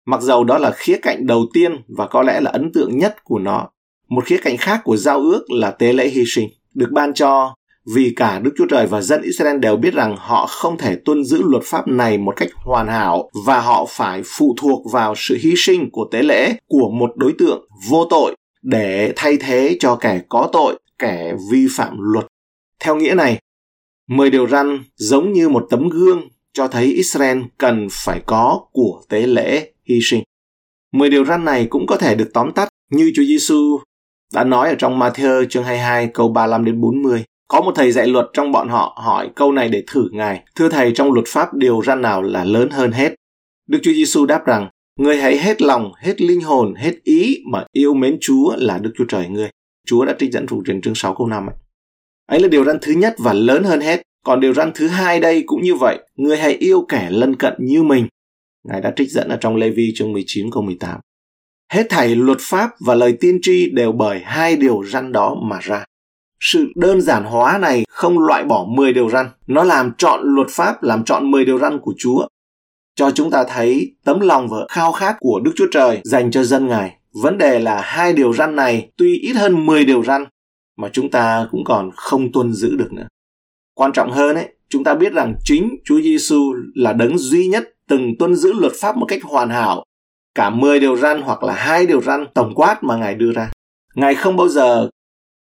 Mặc 0.06 0.22
dầu 0.22 0.44
đó 0.44 0.58
là 0.58 0.72
khía 0.72 1.00
cạnh 1.02 1.28
đầu 1.28 1.46
tiên 1.54 1.82
và 1.98 2.08
có 2.08 2.24
lẽ 2.24 2.42
là 2.42 2.52
ấn 2.52 2.72
tượng 2.74 2.98
nhất 2.98 3.16
của 3.24 3.40
nó, 3.40 3.70
một 4.10 4.26
khía 4.26 4.38
cạnh 4.38 4.58
khác 4.58 4.82
của 4.84 4.98
giao 4.98 5.20
ước 5.20 5.52
là 5.52 5.72
tế 5.72 5.94
lễ 5.94 6.08
hy 6.08 6.24
sinh 6.26 6.50
được 6.76 6.90
ban 6.92 7.14
cho 7.14 7.56
vì 7.96 8.14
cả 8.16 8.40
Đức 8.40 8.52
Chúa 8.58 8.66
Trời 8.70 8.88
và 8.88 9.02
dân 9.02 9.22
Israel 9.22 9.58
đều 9.58 9.76
biết 9.76 9.94
rằng 9.94 10.16
họ 10.18 10.48
không 10.48 10.78
thể 10.78 10.96
tuân 11.06 11.24
giữ 11.24 11.42
luật 11.44 11.64
pháp 11.66 11.88
này 11.88 12.18
một 12.18 12.34
cách 12.36 12.50
hoàn 12.54 12.88
hảo 12.88 13.30
và 13.46 13.60
họ 13.60 13.86
phải 13.90 14.22
phụ 14.26 14.56
thuộc 14.58 14.92
vào 14.92 15.14
sự 15.18 15.38
hy 15.42 15.54
sinh 15.58 15.90
của 15.92 16.08
tế 16.12 16.24
lễ 16.24 16.56
của 16.68 16.90
một 17.00 17.12
đối 17.16 17.34
tượng 17.38 17.68
vô 17.90 18.08
tội 18.10 18.36
để 18.62 19.14
thay 19.16 19.38
thế 19.38 19.78
cho 19.80 19.96
kẻ 19.96 20.22
có 20.30 20.50
tội, 20.54 20.80
kẻ 21.00 21.34
vi 21.52 21.68
phạm 21.72 21.98
luật. 22.00 22.26
Theo 22.80 22.96
nghĩa 22.96 23.14
này, 23.14 23.40
Mười 24.12 24.30
điều 24.30 24.48
răn 24.48 24.84
giống 24.96 25.34
như 25.34 25.50
một 25.50 25.68
tấm 25.70 25.90
gương 25.90 26.30
cho 26.54 26.68
thấy 26.68 26.86
Israel 26.86 27.42
cần 27.58 27.88
phải 27.92 28.22
có 28.26 28.62
của 28.72 29.02
tế 29.10 29.28
lễ 29.28 29.72
hy 29.90 30.00
sinh. 30.02 30.24
Mười 30.92 31.10
điều 31.10 31.26
răn 31.26 31.46
này 31.46 31.68
cũng 31.70 31.88
có 31.88 31.98
thể 31.98 32.16
được 32.16 32.30
tóm 32.34 32.52
tắt 32.52 32.70
như 32.92 33.12
Chúa 33.16 33.24
Giêsu 33.24 33.80
đã 34.34 34.44
nói 34.44 34.70
ở 34.70 34.76
trong 34.76 35.00
Matthew 35.00 35.46
chương 35.46 35.64
22 35.64 36.08
câu 36.14 36.30
35 36.30 36.66
đến 36.66 36.82
40. 36.82 37.24
Có 37.52 37.62
một 37.62 37.72
thầy 37.76 37.92
dạy 37.92 38.08
luật 38.08 38.26
trong 38.34 38.52
bọn 38.52 38.70
họ 38.70 39.02
hỏi 39.04 39.30
câu 39.36 39.52
này 39.52 39.70
để 39.70 39.84
thử 39.88 40.10
Ngài. 40.12 40.44
Thưa 40.56 40.70
thầy, 40.70 40.92
trong 40.96 41.12
luật 41.12 41.26
pháp 41.28 41.54
điều 41.54 41.82
răn 41.84 42.02
nào 42.02 42.22
là 42.22 42.44
lớn 42.44 42.70
hơn 42.70 42.92
hết? 42.92 43.16
Đức 43.68 43.80
Chúa 43.84 43.92
Giêsu 43.92 44.26
đáp 44.26 44.46
rằng, 44.46 44.70
Người 45.00 45.18
hãy 45.18 45.38
hết 45.38 45.62
lòng, 45.62 45.92
hết 45.98 46.22
linh 46.22 46.42
hồn, 46.42 46.74
hết 46.76 46.94
ý 47.04 47.44
mà 47.52 47.64
yêu 47.72 47.94
mến 47.94 48.18
Chúa 48.22 48.56
là 48.58 48.78
Đức 48.78 48.92
Chúa 48.98 49.06
Trời 49.06 49.28
ngươi. 49.28 49.50
Chúa 49.88 50.06
đã 50.06 50.16
trích 50.20 50.32
dẫn 50.32 50.48
phụ 50.48 50.64
truyền 50.66 50.82
chương 50.82 50.96
6 50.96 51.16
câu 51.16 51.28
5 51.28 51.48
ấy. 51.48 51.56
Ấy 52.28 52.40
là 52.40 52.48
điều 52.48 52.66
răn 52.66 52.78
thứ 52.82 52.92
nhất 52.92 53.16
và 53.18 53.34
lớn 53.34 53.64
hơn 53.64 53.82
hết. 53.82 54.02
Còn 54.26 54.40
điều 54.40 54.54
răn 54.54 54.72
thứ 54.76 54.88
hai 54.88 55.20
đây 55.20 55.44
cũng 55.46 55.62
như 55.62 55.76
vậy. 55.76 56.00
Người 56.16 56.38
hãy 56.38 56.54
yêu 56.54 56.86
kẻ 56.90 57.08
lân 57.12 57.36
cận 57.36 57.54
như 57.60 57.84
mình. 57.84 58.08
Ngài 58.64 58.82
đã 58.82 58.94
trích 58.96 59.12
dẫn 59.12 59.30
ở 59.30 59.38
trong 59.42 59.56
Lê 59.56 59.70
Vi 59.70 59.94
chương 59.96 60.14
19 60.14 60.52
câu 60.52 60.64
18. 60.64 61.00
Hết 61.74 61.84
thảy 61.90 62.16
luật 62.16 62.38
pháp 62.42 62.70
và 62.80 62.96
lời 62.96 63.18
tiên 63.20 63.40
tri 63.42 63.72
đều 63.72 63.92
bởi 63.92 64.20
hai 64.24 64.56
điều 64.56 64.84
răn 64.84 65.12
đó 65.12 65.36
mà 65.44 65.60
ra. 65.62 65.86
Sự 66.42 66.68
đơn 66.76 67.02
giản 67.02 67.24
hóa 67.24 67.58
này 67.58 67.86
không 67.90 68.20
loại 68.20 68.44
bỏ 68.44 68.66
10 68.70 68.94
điều 68.94 69.10
răn. 69.10 69.30
Nó 69.48 69.64
làm 69.64 69.94
chọn 69.98 70.22
luật 70.24 70.48
pháp, 70.50 70.84
làm 70.84 71.04
chọn 71.04 71.32
10 71.32 71.46
điều 71.46 71.60
răn 71.60 71.80
của 71.80 71.94
Chúa. 71.98 72.28
Cho 72.96 73.12
chúng 73.12 73.32
ta 73.32 73.44
thấy 73.44 73.96
tấm 74.04 74.20
lòng 74.20 74.48
và 74.50 74.58
khao 74.70 74.92
khát 74.92 75.16
của 75.20 75.40
Đức 75.44 75.52
Chúa 75.56 75.68
Trời 75.72 76.02
dành 76.04 76.32
cho 76.32 76.44
dân 76.44 76.68
Ngài. 76.68 76.98
Vấn 77.14 77.38
đề 77.38 77.60
là 77.60 77.82
hai 77.82 78.14
điều 78.14 78.34
răn 78.34 78.56
này 78.56 78.90
tuy 78.98 79.18
ít 79.18 79.34
hơn 79.34 79.66
10 79.66 79.86
điều 79.86 80.04
răn 80.04 80.26
mà 80.78 80.90
chúng 80.94 81.12
ta 81.12 81.48
cũng 81.52 81.64
còn 81.66 81.90
không 81.96 82.32
tuân 82.32 82.54
giữ 82.54 82.76
được 82.76 82.94
nữa. 82.94 83.08
Quan 83.74 83.92
trọng 83.92 84.12
hơn 84.12 84.36
ấy, 84.36 84.48
chúng 84.70 84.84
ta 84.84 84.96
biết 84.96 85.14
rằng 85.14 85.36
chính 85.44 85.76
Chúa 85.86 86.02
Giêsu 86.02 86.54
là 86.76 86.94
đấng 86.94 87.18
duy 87.18 87.48
nhất 87.48 87.64
từng 87.88 88.16
tuân 88.20 88.36
giữ 88.36 88.54
luật 88.54 88.74
pháp 88.82 88.98
một 88.98 89.06
cách 89.06 89.24
hoàn 89.24 89.50
hảo. 89.50 89.84
Cả 90.36 90.50
10 90.50 90.80
điều 90.80 90.98
răn 90.98 91.22
hoặc 91.22 91.44
là 91.44 91.54
hai 91.54 91.86
điều 91.86 92.02
răn 92.02 92.26
tổng 92.34 92.56
quát 92.56 92.84
mà 92.84 92.96
Ngài 92.96 93.16
đưa 93.16 93.32
ra. 93.32 93.52
Ngài 93.96 94.16
không 94.16 94.38
bao 94.38 94.48
giờ 94.48 94.90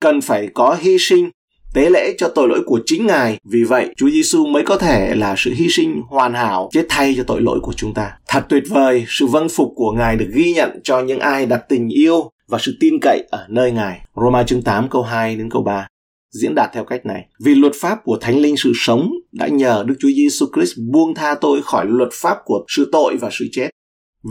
cần 0.05 0.21
phải 0.21 0.47
có 0.53 0.77
hy 0.81 0.97
sinh 0.99 1.29
tế 1.73 1.89
lễ 1.89 2.15
cho 2.17 2.31
tội 2.35 2.47
lỗi 2.47 2.63
của 2.65 2.79
chính 2.85 3.07
Ngài. 3.07 3.37
Vì 3.43 3.63
vậy, 3.63 3.93
Chúa 3.97 4.09
Giêsu 4.09 4.45
mới 4.45 4.63
có 4.63 4.77
thể 4.77 5.15
là 5.15 5.35
sự 5.37 5.53
hy 5.55 5.67
sinh 5.69 6.01
hoàn 6.07 6.33
hảo 6.33 6.69
chết 6.73 6.85
thay 6.89 7.13
cho 7.17 7.23
tội 7.23 7.41
lỗi 7.41 7.59
của 7.61 7.73
chúng 7.73 7.93
ta. 7.93 8.11
Thật 8.27 8.45
tuyệt 8.49 8.63
vời, 8.69 9.05
sự 9.07 9.25
vâng 9.25 9.49
phục 9.49 9.71
của 9.75 9.91
Ngài 9.91 10.15
được 10.15 10.29
ghi 10.33 10.53
nhận 10.53 10.79
cho 10.83 10.99
những 10.99 11.19
ai 11.19 11.45
đặt 11.45 11.61
tình 11.69 11.89
yêu 11.89 12.31
và 12.47 12.57
sự 12.61 12.77
tin 12.79 12.93
cậy 13.01 13.27
ở 13.31 13.45
nơi 13.49 13.71
Ngài. 13.71 14.01
Roma 14.15 14.43
chương 14.43 14.61
8 14.61 14.89
câu 14.89 15.01
2 15.01 15.35
đến 15.35 15.49
câu 15.49 15.63
3 15.63 15.87
diễn 16.31 16.55
đạt 16.55 16.69
theo 16.73 16.83
cách 16.83 17.05
này. 17.05 17.25
Vì 17.43 17.55
luật 17.55 17.73
pháp 17.81 18.03
của 18.03 18.17
Thánh 18.21 18.39
Linh 18.39 18.57
sự 18.57 18.71
sống 18.75 19.11
đã 19.31 19.47
nhờ 19.47 19.83
Đức 19.87 19.95
Chúa 19.99 20.09
Giêsu 20.15 20.45
Christ 20.55 20.77
buông 20.91 21.13
tha 21.15 21.35
tôi 21.41 21.61
khỏi 21.63 21.85
luật 21.87 22.09
pháp 22.13 22.37
của 22.45 22.65
sự 22.67 22.89
tội 22.91 23.15
và 23.21 23.29
sự 23.31 23.45
chết. 23.51 23.69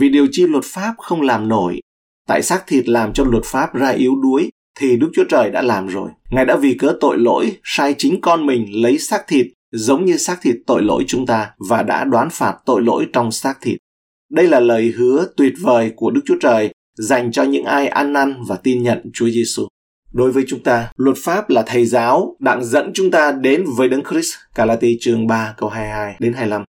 Vì 0.00 0.08
điều 0.08 0.26
chi 0.30 0.46
luật 0.46 0.64
pháp 0.64 0.94
không 0.98 1.20
làm 1.20 1.48
nổi, 1.48 1.80
tại 2.28 2.42
xác 2.42 2.66
thịt 2.66 2.88
làm 2.88 3.12
cho 3.12 3.24
luật 3.24 3.44
pháp 3.44 3.74
ra 3.74 3.88
yếu 3.88 4.12
đuối, 4.22 4.50
thì 4.80 4.96
Đức 4.96 5.10
Chúa 5.14 5.24
Trời 5.28 5.50
đã 5.50 5.62
làm 5.62 5.86
rồi. 5.86 6.10
Ngài 6.30 6.44
đã 6.44 6.56
vì 6.56 6.74
cớ 6.74 6.96
tội 7.00 7.18
lỗi, 7.18 7.56
sai 7.64 7.94
chính 7.98 8.20
con 8.20 8.46
mình 8.46 8.82
lấy 8.82 8.98
xác 8.98 9.24
thịt 9.28 9.46
giống 9.72 10.04
như 10.04 10.16
xác 10.16 10.38
thịt 10.42 10.56
tội 10.66 10.82
lỗi 10.82 11.04
chúng 11.06 11.26
ta 11.26 11.50
và 11.68 11.82
đã 11.82 12.04
đoán 12.04 12.28
phạt 12.32 12.56
tội 12.66 12.82
lỗi 12.82 13.06
trong 13.12 13.32
xác 13.32 13.54
thịt. 13.60 13.78
Đây 14.30 14.48
là 14.48 14.60
lời 14.60 14.92
hứa 14.96 15.26
tuyệt 15.36 15.52
vời 15.60 15.92
của 15.96 16.10
Đức 16.10 16.20
Chúa 16.24 16.36
Trời 16.40 16.70
dành 16.94 17.32
cho 17.32 17.42
những 17.42 17.64
ai 17.64 17.88
ăn 17.88 18.12
năn 18.12 18.34
và 18.48 18.56
tin 18.56 18.82
nhận 18.82 19.10
Chúa 19.14 19.28
Giêsu. 19.28 19.68
Đối 20.12 20.32
với 20.32 20.44
chúng 20.46 20.62
ta, 20.62 20.90
luật 20.96 21.16
pháp 21.16 21.50
là 21.50 21.62
thầy 21.66 21.86
giáo 21.86 22.36
đang 22.40 22.64
dẫn 22.64 22.90
chúng 22.94 23.10
ta 23.10 23.32
đến 23.32 23.64
với 23.76 23.88
Đấng 23.88 24.02
Christ. 24.10 24.34
Galati 24.54 24.96
chương 25.00 25.26
3 25.26 25.54
câu 25.58 25.68
22 25.68 26.16
đến 26.18 26.32
25. 26.32 26.64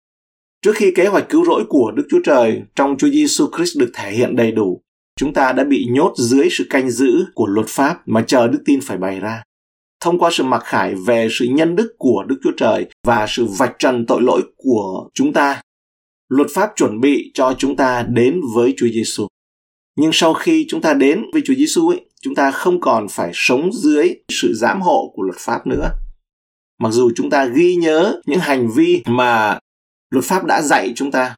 Trước 0.61 0.71
khi 0.75 0.91
kế 0.95 1.07
hoạch 1.07 1.29
cứu 1.29 1.45
rỗi 1.45 1.63
của 1.69 1.91
Đức 1.95 2.03
Chúa 2.09 2.19
Trời 2.23 2.61
trong 2.75 2.97
Chúa 2.97 3.09
Giêsu 3.09 3.47
Christ 3.55 3.79
được 3.79 3.91
thể 3.93 4.11
hiện 4.11 4.35
đầy 4.35 4.51
đủ, 4.51 4.81
chúng 5.15 5.33
ta 5.33 5.53
đã 5.53 5.63
bị 5.63 5.87
nhốt 5.89 6.13
dưới 6.17 6.47
sự 6.51 6.67
canh 6.69 6.91
giữ 6.91 7.25
của 7.35 7.47
luật 7.47 7.67
pháp 7.69 8.01
mà 8.05 8.23
chờ 8.27 8.47
đức 8.47 8.61
tin 8.65 8.79
phải 8.81 8.97
bày 8.97 9.19
ra. 9.19 9.43
Thông 9.99 10.19
qua 10.19 10.29
sự 10.33 10.43
mặc 10.43 10.61
khải 10.65 10.95
về 10.95 11.27
sự 11.31 11.45
nhân 11.45 11.75
đức 11.75 11.95
của 11.97 12.23
Đức 12.27 12.35
Chúa 12.43 12.51
Trời 12.57 12.85
và 13.07 13.25
sự 13.29 13.45
vạch 13.57 13.75
trần 13.79 14.05
tội 14.05 14.21
lỗi 14.21 14.41
của 14.57 15.09
chúng 15.13 15.33
ta, 15.33 15.61
luật 16.29 16.47
pháp 16.53 16.69
chuẩn 16.75 17.01
bị 17.01 17.31
cho 17.33 17.55
chúng 17.57 17.75
ta 17.75 18.05
đến 18.09 18.41
với 18.55 18.73
Chúa 18.77 18.87
Giêsu. 18.93 19.27
Nhưng 19.97 20.09
sau 20.13 20.33
khi 20.33 20.65
chúng 20.69 20.81
ta 20.81 20.93
đến 20.93 21.23
với 21.33 21.41
Chúa 21.45 21.53
Giêsu 21.53 21.89
ấy, 21.89 22.05
chúng 22.21 22.35
ta 22.35 22.51
không 22.51 22.79
còn 22.79 23.07
phải 23.09 23.31
sống 23.33 23.69
dưới 23.73 24.15
sự 24.29 24.53
giám 24.55 24.81
hộ 24.81 25.11
của 25.15 25.23
luật 25.23 25.39
pháp 25.39 25.67
nữa. 25.67 25.89
Mặc 26.79 26.89
dù 26.89 27.11
chúng 27.15 27.29
ta 27.29 27.45
ghi 27.45 27.75
nhớ 27.75 28.21
những 28.25 28.39
hành 28.39 28.69
vi 28.75 29.03
mà 29.05 29.59
luật 30.09 30.25
pháp 30.25 30.45
đã 30.45 30.61
dạy 30.61 30.93
chúng 30.95 31.11
ta, 31.11 31.35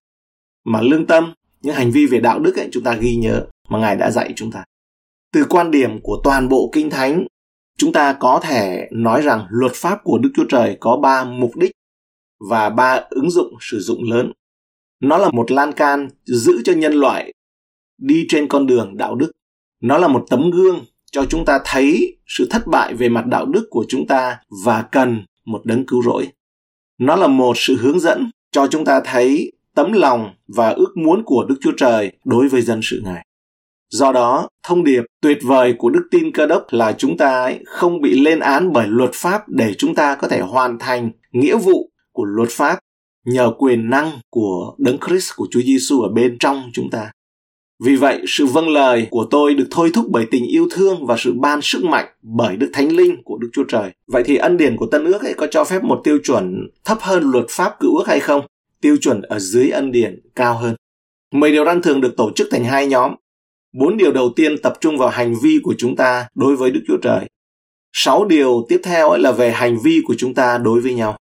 mà 0.66 0.82
lương 0.82 1.06
tâm, 1.06 1.34
những 1.62 1.76
hành 1.76 1.92
vi 1.92 2.06
về 2.06 2.20
đạo 2.20 2.40
đức 2.40 2.56
ấy 2.56 2.70
chúng 2.72 2.84
ta 2.84 2.96
ghi 2.96 3.16
nhớ 3.16 3.46
mà 3.68 3.80
Ngài 3.80 3.96
đã 3.96 4.12
dạy 4.12 4.34
chúng 4.36 4.52
ta. 4.52 4.64
Từ 5.34 5.46
quan 5.50 5.72
điểm 5.72 6.02
của 6.04 6.22
toàn 6.24 6.50
bộ 6.50 6.70
Kinh 6.74 6.90
Thánh, 6.90 7.28
chúng 7.78 7.94
ta 7.94 8.14
có 8.14 8.40
thể 8.44 8.88
nói 8.92 9.22
rằng 9.22 9.46
luật 9.50 9.72
pháp 9.76 10.00
của 10.04 10.18
Đức 10.18 10.30
Chúa 10.36 10.46
Trời 10.50 10.78
có 10.80 10.98
ba 10.98 11.24
mục 11.24 11.56
đích 11.56 11.72
và 12.50 12.70
ba 12.70 13.02
ứng 13.10 13.32
dụng 13.32 13.54
sử 13.62 13.80
dụng 13.80 14.04
lớn. 14.04 14.32
Nó 15.02 15.18
là 15.18 15.30
một 15.30 15.52
lan 15.52 15.72
can 15.72 16.10
giữ 16.24 16.62
cho 16.64 16.74
nhân 16.74 16.94
loại 16.94 17.34
đi 17.98 18.26
trên 18.30 18.48
con 18.48 18.68
đường 18.68 18.98
đạo 18.98 19.16
đức. 19.16 19.32
Nó 19.82 19.98
là 19.98 20.08
một 20.08 20.26
tấm 20.30 20.52
gương 20.52 20.86
cho 21.12 21.26
chúng 21.26 21.46
ta 21.46 21.60
thấy 21.66 22.18
sự 22.28 22.48
thất 22.50 22.68
bại 22.68 22.94
về 22.94 23.10
mặt 23.10 23.26
đạo 23.26 23.46
đức 23.46 23.68
của 23.70 23.86
chúng 23.90 24.08
ta 24.08 24.40
và 24.66 24.82
cần 24.82 25.26
một 25.46 25.66
đấng 25.66 25.86
cứu 25.86 26.04
rỗi. 26.04 26.28
Nó 26.98 27.16
là 27.16 27.28
một 27.28 27.54
sự 27.58 27.76
hướng 27.80 28.00
dẫn 28.00 28.32
cho 28.52 28.68
chúng 28.68 28.86
ta 28.86 29.02
thấy 29.06 29.52
tấm 29.76 29.92
lòng 29.94 30.34
và 30.48 30.70
ước 30.70 30.98
muốn 30.98 31.24
của 31.26 31.46
Đức 31.50 31.56
Chúa 31.62 31.72
Trời 31.78 32.12
đối 32.26 32.48
với 32.48 32.62
dân 32.62 32.80
sự 32.84 33.02
Ngài. 33.04 33.26
Do 33.90 34.12
đó, 34.12 34.48
thông 34.68 34.84
điệp 34.84 35.04
tuyệt 35.22 35.38
vời 35.44 35.76
của 35.78 35.90
đức 35.90 36.08
tin 36.12 36.32
cơ 36.32 36.46
đốc 36.46 36.66
là 36.70 36.92
chúng 36.92 37.18
ta 37.18 37.42
ấy 37.42 37.60
không 37.66 38.02
bị 38.02 38.20
lên 38.20 38.40
án 38.40 38.74
bởi 38.74 38.88
luật 38.88 39.12
pháp 39.14 39.50
để 39.50 39.74
chúng 39.78 39.96
ta 39.96 40.16
có 40.16 40.28
thể 40.28 40.40
hoàn 40.40 40.80
thành 40.80 41.12
nghĩa 41.32 41.58
vụ 41.58 41.90
của 42.12 42.26
luật 42.26 42.50
pháp 42.50 42.80
nhờ 43.26 43.52
quyền 43.58 43.90
năng 43.90 44.12
của 44.30 44.76
Đấng 44.78 44.98
Christ 45.08 45.32
của 45.36 45.48
Chúa 45.52 45.62
Giêsu 45.62 46.02
ở 46.02 46.10
bên 46.10 46.38
trong 46.40 46.70
chúng 46.74 46.90
ta. 46.90 47.12
Vì 47.84 47.96
vậy, 47.96 48.22
sự 48.28 48.46
vâng 48.46 48.70
lời 48.70 49.08
của 49.10 49.28
tôi 49.32 49.54
được 49.54 49.68
thôi 49.72 49.92
thúc 49.94 50.06
bởi 50.10 50.26
tình 50.32 50.46
yêu 50.46 50.68
thương 50.72 51.06
và 51.06 51.16
sự 51.18 51.34
ban 51.34 51.60
sức 51.62 51.84
mạnh 51.84 52.06
bởi 52.22 52.56
Đức 52.56 52.70
Thánh 52.74 52.96
Linh 52.96 53.24
của 53.24 53.38
Đức 53.38 53.50
Chúa 53.54 53.64
Trời. 53.64 53.92
Vậy 54.08 54.24
thì 54.26 54.36
ân 54.36 54.58
điển 54.58 54.78
của 54.78 54.86
Tân 54.86 55.06
ước 55.06 55.22
ấy 55.22 55.34
có 55.34 55.48
cho 55.48 55.64
phép 55.64 55.84
một 55.84 56.02
tiêu 56.04 56.18
chuẩn 56.24 56.70
thấp 56.86 56.98
hơn 57.02 57.24
luật 57.32 57.46
pháp 57.50 57.80
cựu 57.80 57.98
ước 57.98 58.08
hay 58.08 58.20
không? 58.20 58.42
Tiêu 58.82 58.98
chuẩn 59.02 59.22
ở 59.22 59.40
dưới 59.40 59.70
ân 59.70 59.92
điển 59.92 60.20
cao 60.36 60.58
hơn. 60.58 60.76
Mười 61.34 61.52
điều 61.52 61.66
răn 61.66 61.82
thường 61.82 62.02
được 62.02 62.18
tổ 62.18 62.32
chức 62.36 62.48
thành 62.52 62.64
hai 62.64 62.88
nhóm. 62.88 63.12
Bốn 63.78 63.98
điều 63.98 64.12
đầu 64.12 64.30
tiên 64.36 64.58
tập 64.58 64.74
trung 64.82 64.98
vào 64.98 65.10
hành 65.10 65.36
vi 65.44 65.60
của 65.64 65.76
chúng 65.78 65.96
ta 65.96 66.28
đối 66.36 66.56
với 66.56 66.72
Đức 66.72 66.82
Chúa 66.88 66.98
Trời. 67.02 67.26
Sáu 67.94 68.26
điều 68.26 68.66
tiếp 68.70 68.82
theo 68.84 69.10
ấy 69.10 69.20
là 69.20 69.32
về 69.32 69.52
hành 69.52 69.78
vi 69.84 70.02
của 70.06 70.16
chúng 70.18 70.34
ta 70.34 70.58
đối 70.58 70.82
với 70.82 70.94
nhau. 70.94 71.18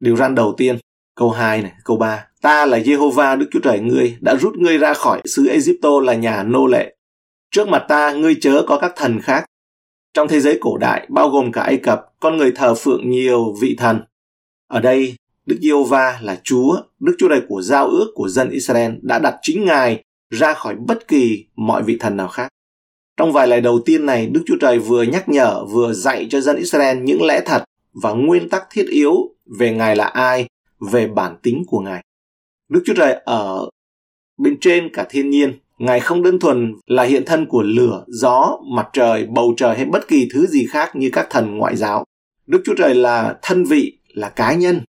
Điều 0.00 0.16
răn 0.16 0.34
đầu 0.34 0.54
tiên, 0.56 0.78
câu 1.16 1.30
2 1.30 1.62
này, 1.62 1.72
câu 1.84 1.96
3. 1.96 2.26
Ta 2.42 2.66
là 2.66 2.78
Jehovah 2.78 3.38
Đức 3.38 3.46
Chúa 3.50 3.60
Trời 3.60 3.80
ngươi, 3.80 4.16
đã 4.20 4.36
rút 4.36 4.54
ngươi 4.56 4.78
ra 4.78 4.94
khỏi 4.94 5.22
xứ 5.24 5.46
Egypto 5.46 6.00
là 6.02 6.14
nhà 6.14 6.42
nô 6.42 6.66
lệ. 6.66 6.94
Trước 7.50 7.68
mặt 7.68 7.84
ta, 7.88 8.12
ngươi 8.12 8.36
chớ 8.40 8.62
có 8.66 8.78
các 8.78 8.92
thần 8.96 9.20
khác. 9.20 9.44
Trong 10.14 10.28
thế 10.28 10.40
giới 10.40 10.58
cổ 10.60 10.76
đại, 10.76 11.06
bao 11.08 11.28
gồm 11.28 11.52
cả 11.52 11.62
Ai 11.62 11.76
Cập, 11.76 12.00
con 12.20 12.36
người 12.36 12.52
thờ 12.56 12.74
phượng 12.74 13.10
nhiều 13.10 13.54
vị 13.60 13.74
thần. 13.78 14.00
Ở 14.68 14.80
đây, 14.80 15.16
Đức 15.46 15.56
Giê-hô-va 15.62 16.18
là 16.22 16.40
Chúa, 16.44 16.82
Đức 17.00 17.14
Chúa 17.18 17.28
Trời 17.28 17.42
của 17.48 17.62
giao 17.62 17.88
ước 17.88 18.12
của 18.14 18.28
dân 18.28 18.50
Israel 18.50 18.92
đã 19.02 19.18
đặt 19.18 19.34
chính 19.42 19.64
Ngài 19.64 20.04
ra 20.30 20.54
khỏi 20.54 20.74
bất 20.86 21.08
kỳ 21.08 21.46
mọi 21.56 21.82
vị 21.82 21.96
thần 22.00 22.16
nào 22.16 22.28
khác. 22.28 22.48
Trong 23.16 23.32
vài 23.32 23.46
lời 23.48 23.60
đầu 23.60 23.80
tiên 23.84 24.06
này, 24.06 24.26
Đức 24.26 24.42
Chúa 24.46 24.56
Trời 24.60 24.78
vừa 24.78 25.02
nhắc 25.02 25.28
nhở, 25.28 25.64
vừa 25.64 25.92
dạy 25.92 26.26
cho 26.30 26.40
dân 26.40 26.56
Israel 26.56 26.98
những 26.98 27.22
lẽ 27.22 27.40
thật 27.46 27.64
và 28.02 28.12
nguyên 28.12 28.48
tắc 28.48 28.62
thiết 28.70 28.86
yếu 28.88 29.14
về 29.58 29.72
Ngài 29.72 29.96
là 29.96 30.04
ai, 30.04 30.46
về 30.92 31.06
bản 31.06 31.36
tính 31.42 31.64
của 31.66 31.80
Ngài. 31.80 32.04
Đức 32.68 32.82
Chúa 32.86 32.94
Trời 32.94 33.12
ở 33.24 33.68
bên 34.38 34.56
trên 34.60 34.88
cả 34.92 35.06
thiên 35.10 35.30
nhiên. 35.30 35.58
Ngài 35.78 36.00
không 36.00 36.22
đơn 36.22 36.40
thuần 36.40 36.74
là 36.86 37.02
hiện 37.02 37.22
thân 37.26 37.46
của 37.46 37.62
lửa, 37.62 38.04
gió, 38.08 38.58
mặt 38.74 38.88
trời, 38.92 39.26
bầu 39.26 39.54
trời 39.56 39.76
hay 39.76 39.84
bất 39.84 40.08
kỳ 40.08 40.28
thứ 40.32 40.46
gì 40.46 40.66
khác 40.70 40.96
như 40.96 41.10
các 41.12 41.26
thần 41.30 41.58
ngoại 41.58 41.76
giáo. 41.76 42.04
Đức 42.46 42.62
Chúa 42.64 42.74
Trời 42.74 42.94
là 42.94 43.38
thân 43.42 43.64
vị, 43.64 43.98
là 44.08 44.28
cá 44.28 44.54
nhân. 44.54 44.80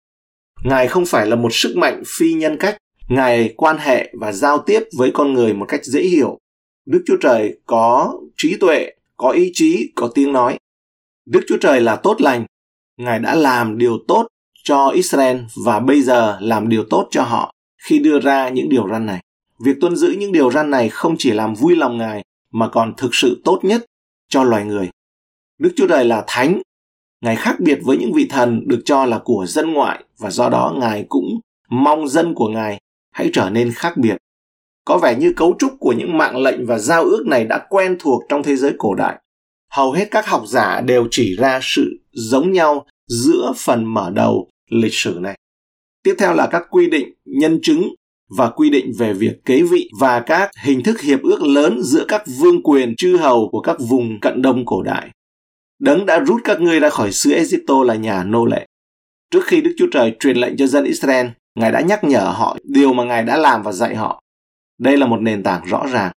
Ngài 0.65 0.89
không 0.89 1.07
phải 1.07 1.27
là 1.27 1.37
một 1.37 1.53
sức 1.53 1.77
mạnh 1.77 2.03
phi 2.19 2.33
nhân 2.33 2.57
cách. 2.61 2.77
Ngài 3.11 3.55
quan 3.57 3.77
hệ 3.79 4.13
và 4.21 4.33
giao 4.33 4.59
tiếp 4.59 4.83
với 4.99 5.11
con 5.15 5.33
người 5.33 5.55
một 5.55 5.67
cách 5.69 5.85
dễ 5.85 6.03
hiểu. 6.03 6.39
Đức 6.87 7.03
Chúa 7.07 7.17
Trời 7.21 7.59
có 7.67 8.15
trí 8.37 8.57
tuệ, 8.61 8.93
có 9.17 9.31
ý 9.31 9.51
chí, 9.55 9.93
có 9.95 10.11
tiếng 10.15 10.33
nói. 10.33 10.59
Đức 11.27 11.41
Chúa 11.49 11.57
Trời 11.61 11.81
là 11.81 11.97
tốt 11.97 12.21
lành. 12.21 12.45
Ngài 12.97 13.19
đã 13.19 13.35
làm 13.35 13.79
điều 13.79 13.99
tốt 14.09 14.27
cho 14.65 14.89
Israel 14.89 15.39
và 15.65 15.81
bây 15.81 16.03
giờ 16.03 16.39
làm 16.41 16.69
điều 16.69 16.85
tốt 16.91 17.09
cho 17.11 17.23
họ 17.23 17.55
khi 17.83 17.99
đưa 17.99 18.21
ra 18.21 18.49
những 18.49 18.69
điều 18.69 18.89
răn 18.89 19.07
này. 19.07 19.21
Việc 19.65 19.77
tuân 19.81 19.97
giữ 19.97 20.15
những 20.19 20.33
điều 20.33 20.51
răn 20.51 20.71
này 20.71 20.89
không 20.89 21.15
chỉ 21.19 21.31
làm 21.31 21.55
vui 21.55 21.77
lòng 21.77 21.99
Ngài 21.99 22.25
mà 22.53 22.69
còn 22.69 22.95
thực 22.97 23.15
sự 23.15 23.43
tốt 23.45 23.61
nhất 23.63 23.85
cho 24.29 24.45
loài 24.45 24.65
người. 24.65 24.91
Đức 25.59 25.71
Chúa 25.77 25.87
Trời 25.87 26.05
là 26.05 26.25
thánh, 26.27 26.63
Ngài 27.21 27.37
khác 27.37 27.57
biệt 27.61 27.79
với 27.83 27.97
những 27.97 28.13
vị 28.13 28.27
thần 28.31 28.69
được 28.69 28.83
cho 28.85 29.05
là 29.05 29.21
của 29.25 29.47
dân 29.49 29.73
ngoại 29.73 30.05
và 30.19 30.31
do 30.31 30.49
đó 30.49 30.75
Ngài 30.81 31.07
cũng 31.09 31.41
mong 31.71 32.09
dân 32.09 32.35
của 32.35 32.49
Ngài 32.49 32.81
hãy 33.13 33.31
trở 33.33 33.51
nên 33.51 33.73
khác 33.73 33.97
biệt. 33.97 34.17
Có 34.85 34.99
vẻ 34.99 35.17
như 35.19 35.33
cấu 35.37 35.57
trúc 35.59 35.73
của 35.81 35.93
những 35.93 36.19
mạng 36.19 36.37
lệnh 36.37 36.67
và 36.67 36.79
giao 36.79 37.05
ước 37.05 37.27
này 37.27 37.45
đã 37.45 37.67
quen 37.69 37.97
thuộc 38.01 38.23
trong 38.29 38.43
thế 38.43 38.57
giới 38.57 38.73
cổ 38.79 38.95
đại. 38.95 39.17
Hầu 39.73 39.93
hết 39.93 40.09
các 40.11 40.27
học 40.27 40.43
giả 40.47 40.81
đều 40.81 41.09
chỉ 41.11 41.37
ra 41.37 41.61
sự 41.63 42.01
giống 42.13 42.53
nhau 42.53 42.87
giữa 43.09 43.53
phần 43.57 43.85
mở 43.85 44.11
đầu 44.15 44.51
lịch 44.71 44.95
sử 44.95 45.19
này. 45.21 45.39
Tiếp 46.03 46.15
theo 46.19 46.35
là 46.35 46.47
các 46.47 46.63
quy 46.71 46.91
định, 46.91 47.15
nhân 47.25 47.59
chứng 47.63 47.95
và 48.37 48.51
quy 48.51 48.71
định 48.71 48.93
về 48.99 49.13
việc 49.13 49.45
kế 49.45 49.63
vị 49.63 49.91
và 50.01 50.21
các 50.21 50.51
hình 50.63 50.83
thức 50.83 51.01
hiệp 51.01 51.23
ước 51.23 51.43
lớn 51.43 51.83
giữa 51.83 52.05
các 52.09 52.23
vương 52.39 52.63
quyền 52.63 52.95
chư 52.97 53.17
hầu 53.17 53.49
của 53.53 53.61
các 53.61 53.77
vùng 53.89 54.21
cận 54.21 54.43
đông 54.43 54.67
cổ 54.67 54.83
đại. 54.83 55.11
Đấng 55.79 56.07
đã 56.07 56.25
rút 56.25 56.41
các 56.45 56.61
ngươi 56.61 56.81
ra 56.81 56.91
khỏi 56.91 57.13
xứ 57.13 57.33
Egypto 57.33 57.85
là 57.85 57.95
nhà 57.95 58.25
nô 58.25 58.47
lệ. 58.47 58.67
Trước 59.31 59.45
khi 59.45 59.61
Đức 59.61 59.73
Chúa 59.79 59.87
Trời 59.93 60.17
truyền 60.21 60.37
lệnh 60.37 60.57
cho 60.57 60.67
dân 60.67 60.85
Israel, 60.85 61.27
Ngài 61.55 61.73
đã 61.73 61.81
nhắc 61.81 62.05
nhở 62.05 62.33
họ 62.37 62.57
điều 62.65 62.93
mà 62.93 63.05
Ngài 63.05 63.23
đã 63.23 63.37
làm 63.37 63.63
và 63.63 63.73
dạy 63.73 63.95
họ. 63.95 64.23
Đây 64.79 64.97
là 64.97 65.07
một 65.07 65.21
nền 65.21 65.43
tảng 65.43 65.65
rõ 65.65 65.87
ràng. 65.87 66.13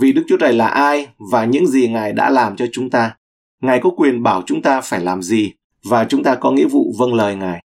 Vì 0.00 0.12
Đức 0.12 0.22
Chúa 0.28 0.36
Trời 0.36 0.52
là 0.52 0.66
ai 0.66 1.08
và 1.30 1.44
những 1.44 1.66
gì 1.66 1.88
Ngài 1.88 2.12
đã 2.12 2.30
làm 2.30 2.56
cho 2.56 2.66
chúng 2.72 2.90
ta. 2.90 3.16
Ngài 3.62 3.80
có 3.82 3.90
quyền 3.96 4.22
bảo 4.22 4.42
chúng 4.46 4.62
ta 4.62 4.80
phải 4.80 5.00
làm 5.00 5.22
gì 5.22 5.52
và 5.90 6.04
chúng 6.04 6.22
ta 6.22 6.34
có 6.34 6.50
nghĩa 6.50 6.66
vụ 6.66 6.94
vâng 6.98 7.14
lời 7.14 7.36
Ngài. 7.36 7.62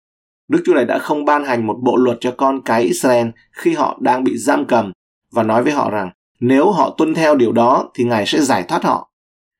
Đức 0.48 0.62
Chúa 0.64 0.74
Trời 0.74 0.84
đã 0.84 0.98
không 0.98 1.24
ban 1.24 1.44
hành 1.44 1.66
một 1.66 1.76
bộ 1.82 1.96
luật 1.96 2.16
cho 2.20 2.34
con 2.36 2.62
cái 2.64 2.82
Israel 2.82 3.28
khi 3.52 3.74
họ 3.74 3.98
đang 4.00 4.24
bị 4.24 4.38
giam 4.38 4.66
cầm 4.66 4.92
và 5.32 5.42
nói 5.42 5.62
với 5.62 5.72
họ 5.72 5.90
rằng 5.90 6.10
nếu 6.40 6.70
họ 6.70 6.94
tuân 6.98 7.14
theo 7.14 7.34
điều 7.34 7.52
đó 7.52 7.90
thì 7.94 8.04
Ngài 8.04 8.26
sẽ 8.26 8.40
giải 8.40 8.62
thoát 8.62 8.84
họ. 8.84 9.10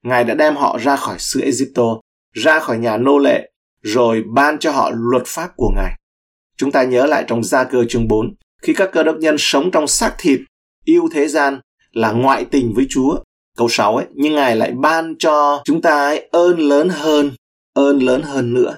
Ngài 0.02 0.24
đã 0.24 0.34
đem 0.34 0.56
họ 0.56 0.78
ra 0.78 0.96
khỏi 0.96 1.18
xứ 1.18 1.40
Egypto, 1.40 1.82
ra 2.32 2.60
khỏi 2.60 2.78
nhà 2.78 2.96
nô 2.96 3.18
lệ, 3.18 3.50
rồi 3.82 4.24
ban 4.34 4.58
cho 4.58 4.70
họ 4.70 4.90
luật 4.94 5.22
pháp 5.26 5.50
của 5.56 5.72
Ngài. 5.76 5.92
Chúng 6.56 6.72
ta 6.72 6.84
nhớ 6.84 7.06
lại 7.06 7.24
trong 7.26 7.44
Gia 7.44 7.64
cơ 7.64 7.84
chương 7.88 8.08
4, 8.08 8.34
khi 8.62 8.74
các 8.74 8.90
cơ 8.92 9.02
đốc 9.02 9.16
nhân 9.16 9.36
sống 9.38 9.70
trong 9.70 9.86
xác 9.86 10.14
thịt, 10.18 10.40
yêu 10.84 11.08
thế 11.12 11.28
gian, 11.28 11.60
là 11.92 12.12
ngoại 12.12 12.44
tình 12.44 12.72
với 12.74 12.86
Chúa. 12.90 13.18
Câu 13.56 13.68
6 13.68 13.96
ấy, 13.96 14.06
nhưng 14.14 14.34
Ngài 14.34 14.56
lại 14.56 14.72
ban 14.72 15.14
cho 15.18 15.62
chúng 15.64 15.82
ta 15.82 16.06
ấy 16.06 16.28
ơn 16.32 16.58
lớn 16.58 16.88
hơn, 16.88 17.30
ơn 17.72 17.98
lớn 17.98 18.22
hơn 18.22 18.54
nữa. 18.54 18.76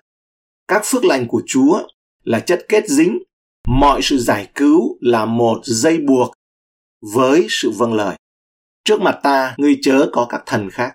Các 0.69 0.83
phước 0.85 1.05
lành 1.05 1.27
của 1.29 1.43
Chúa 1.47 1.83
là 2.25 2.41
chất 2.41 2.67
kết 2.69 2.89
dính, 2.89 3.19
mọi 3.69 4.03
sự 4.03 4.19
giải 4.19 4.49
cứu 4.55 4.99
là 5.01 5.25
một 5.25 5.61
dây 5.65 5.99
buộc 5.99 6.33
với 7.15 7.47
sự 7.49 7.71
vâng 7.71 7.95
lời. 7.95 8.17
Trước 8.85 9.01
mặt 9.01 9.19
ta, 9.23 9.55
ngươi 9.57 9.79
chớ 9.83 10.07
có 10.13 10.27
các 10.31 10.43
thần 10.47 10.71
khác. 10.71 10.95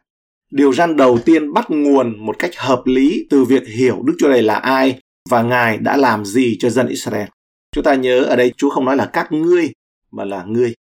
Điều 0.52 0.74
răn 0.74 0.98
đầu 0.98 1.20
tiên 1.26 1.54
bắt 1.54 1.66
nguồn 1.70 2.26
một 2.26 2.40
cách 2.40 2.52
hợp 2.58 2.82
lý 2.86 3.28
từ 3.30 3.44
việc 3.44 3.64
hiểu 3.68 4.02
Đức 4.06 4.14
Chúa 4.20 4.28
Trời 4.28 4.42
là 4.42 4.56
ai 4.56 5.00
và 5.34 5.42
Ngài 5.42 5.78
đã 5.78 5.98
làm 5.98 6.26
gì 6.26 6.58
cho 6.60 6.70
dân 6.70 6.88
Israel. 6.88 7.28
Chúng 7.72 7.84
ta 7.84 7.96
nhớ 7.96 8.24
ở 8.24 8.36
đây 8.36 8.54
Chúa 8.58 8.70
không 8.70 8.86
nói 8.86 8.98
là 8.98 9.06
các 9.06 9.32
ngươi, 9.32 9.72
mà 10.12 10.26
là 10.26 10.44
ngươi. 10.44 10.74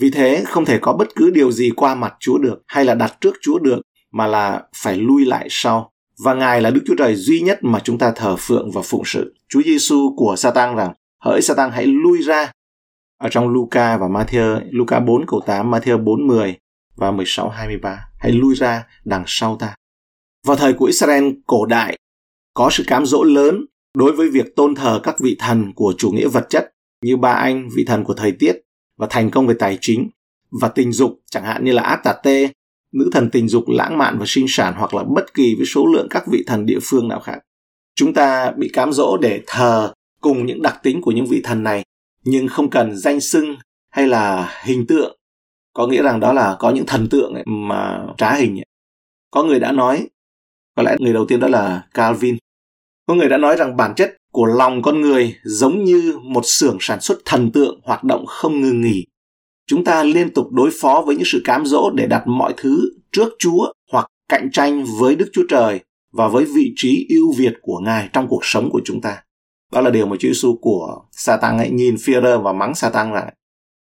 Vì 0.00 0.10
thế 0.10 0.44
không 0.46 0.64
thể 0.64 0.78
có 0.78 0.92
bất 0.92 1.08
cứ 1.16 1.30
điều 1.30 1.52
gì 1.52 1.70
qua 1.76 1.94
mặt 1.94 2.14
Chúa 2.20 2.38
được 2.38 2.62
hay 2.66 2.84
là 2.84 2.94
đặt 2.94 3.16
trước 3.20 3.34
Chúa 3.42 3.58
được 3.58 3.80
mà 4.12 4.26
là 4.26 4.62
phải 4.76 4.96
lui 4.96 5.24
lại 5.24 5.46
sau. 5.50 5.92
Và 6.24 6.34
Ngài 6.34 6.60
là 6.60 6.70
Đức 6.70 6.80
Chúa 6.86 6.94
Trời 6.98 7.14
duy 7.14 7.40
nhất 7.40 7.58
mà 7.62 7.80
chúng 7.84 7.98
ta 7.98 8.12
thờ 8.16 8.36
phượng 8.38 8.70
và 8.70 8.82
phụng 8.84 9.02
sự. 9.04 9.34
Chúa 9.48 9.62
Giêsu 9.62 10.14
của 10.16 10.36
Satan 10.36 10.76
rằng, 10.76 10.92
hỡi 11.24 11.42
Satan 11.42 11.70
hãy 11.70 11.86
lui 11.86 12.22
ra. 12.22 12.52
Ở 13.18 13.28
trong 13.28 13.48
Luca 13.48 13.96
và 13.96 14.06
Matthew, 14.06 14.60
Luca 14.70 15.00
4 15.00 15.26
câu 15.26 15.40
8, 15.46 15.70
Matthew 15.70 16.04
4 16.04 16.26
10 16.26 16.56
và 16.96 17.10
16 17.10 17.48
23, 17.48 18.04
hãy 18.18 18.32
lui 18.32 18.54
ra 18.54 18.86
đằng 19.04 19.24
sau 19.26 19.56
ta. 19.56 19.74
Vào 20.46 20.56
thời 20.56 20.72
của 20.72 20.86
Israel 20.86 21.24
cổ 21.46 21.66
đại, 21.66 21.98
có 22.54 22.70
sự 22.72 22.84
cám 22.86 23.06
dỗ 23.06 23.22
lớn 23.22 23.64
đối 23.94 24.12
với 24.12 24.28
việc 24.30 24.56
tôn 24.56 24.74
thờ 24.74 25.00
các 25.02 25.20
vị 25.20 25.36
thần 25.38 25.72
của 25.72 25.94
chủ 25.98 26.10
nghĩa 26.10 26.28
vật 26.28 26.46
chất 26.50 26.72
như 27.02 27.16
ba 27.16 27.32
anh, 27.32 27.68
vị 27.76 27.84
thần 27.84 28.04
của 28.04 28.14
thời 28.14 28.32
tiết 28.32 28.56
và 28.96 29.06
thành 29.10 29.30
công 29.30 29.46
về 29.46 29.54
tài 29.58 29.78
chính 29.80 30.10
và 30.60 30.68
tình 30.68 30.92
dục 30.92 31.20
chẳng 31.30 31.44
hạn 31.44 31.64
như 31.64 31.72
là 31.72 31.82
Atate, 31.82 32.48
nữ 32.92 33.10
thần 33.12 33.30
tình 33.30 33.48
dục 33.48 33.64
lãng 33.68 33.98
mạn 33.98 34.18
và 34.18 34.24
sinh 34.28 34.46
sản 34.48 34.74
hoặc 34.76 34.94
là 34.94 35.04
bất 35.04 35.34
kỳ 35.34 35.54
với 35.54 35.66
số 35.66 35.86
lượng 35.86 36.06
các 36.10 36.24
vị 36.32 36.44
thần 36.46 36.66
địa 36.66 36.78
phương 36.82 37.08
nào 37.08 37.20
khác. 37.20 37.38
Chúng 37.94 38.14
ta 38.14 38.50
bị 38.50 38.70
cám 38.72 38.92
dỗ 38.92 39.16
để 39.16 39.42
thờ 39.46 39.92
cùng 40.20 40.46
những 40.46 40.62
đặc 40.62 40.80
tính 40.82 41.00
của 41.02 41.12
những 41.12 41.26
vị 41.26 41.40
thần 41.44 41.62
này 41.62 41.84
nhưng 42.24 42.48
không 42.48 42.70
cần 42.70 42.96
danh 42.96 43.20
xưng 43.20 43.56
hay 43.90 44.06
là 44.06 44.54
hình 44.64 44.86
tượng 44.86 45.18
có 45.72 45.86
nghĩa 45.86 46.02
rằng 46.02 46.20
đó 46.20 46.32
là 46.32 46.56
có 46.58 46.70
những 46.70 46.86
thần 46.86 47.08
tượng 47.10 47.34
ấy 47.34 47.44
mà 47.46 48.06
trá 48.18 48.34
hình 48.34 48.58
ấy. 48.58 48.66
có 49.30 49.42
người 49.42 49.60
đã 49.60 49.72
nói 49.72 50.08
có 50.76 50.82
lẽ 50.82 50.96
người 50.98 51.12
đầu 51.12 51.26
tiên 51.26 51.40
đó 51.40 51.48
là 51.48 51.82
Calvin 51.94 52.36
có 53.08 53.14
người 53.14 53.28
đã 53.28 53.38
nói 53.38 53.56
rằng 53.56 53.76
bản 53.76 53.94
chất 53.94 54.16
của 54.32 54.46
lòng 54.46 54.82
con 54.82 55.00
người 55.00 55.36
giống 55.44 55.84
như 55.84 56.18
một 56.22 56.42
xưởng 56.44 56.76
sản 56.80 57.00
xuất 57.00 57.18
thần 57.24 57.52
tượng 57.52 57.80
hoạt 57.84 58.04
động 58.04 58.26
không 58.26 58.60
ngừng 58.60 58.80
nghỉ. 58.80 59.04
Chúng 59.66 59.84
ta 59.84 60.02
liên 60.02 60.34
tục 60.34 60.52
đối 60.52 60.70
phó 60.80 61.02
với 61.06 61.16
những 61.16 61.24
sự 61.26 61.42
cám 61.44 61.66
dỗ 61.66 61.90
để 61.94 62.06
đặt 62.06 62.22
mọi 62.26 62.54
thứ 62.56 62.90
trước 63.12 63.28
Chúa 63.38 63.72
hoặc 63.92 64.06
cạnh 64.28 64.50
tranh 64.52 64.84
với 64.98 65.16
Đức 65.16 65.30
Chúa 65.32 65.42
Trời 65.48 65.80
và 66.12 66.28
với 66.28 66.44
vị 66.44 66.72
trí 66.76 67.06
ưu 67.08 67.32
việt 67.36 67.54
của 67.62 67.78
Ngài 67.78 68.08
trong 68.12 68.28
cuộc 68.28 68.40
sống 68.42 68.70
của 68.70 68.80
chúng 68.84 69.00
ta. 69.00 69.22
Đó 69.72 69.80
là 69.80 69.90
điều 69.90 70.06
mà 70.06 70.16
Chúa 70.20 70.28
Giêsu 70.28 70.58
của 70.60 71.02
Satan 71.12 71.58
ấy 71.58 71.70
nhìn 71.70 71.94
Führer 71.94 72.42
và 72.42 72.52
mắng 72.52 72.74
Satan 72.74 73.12
lại. 73.12 73.34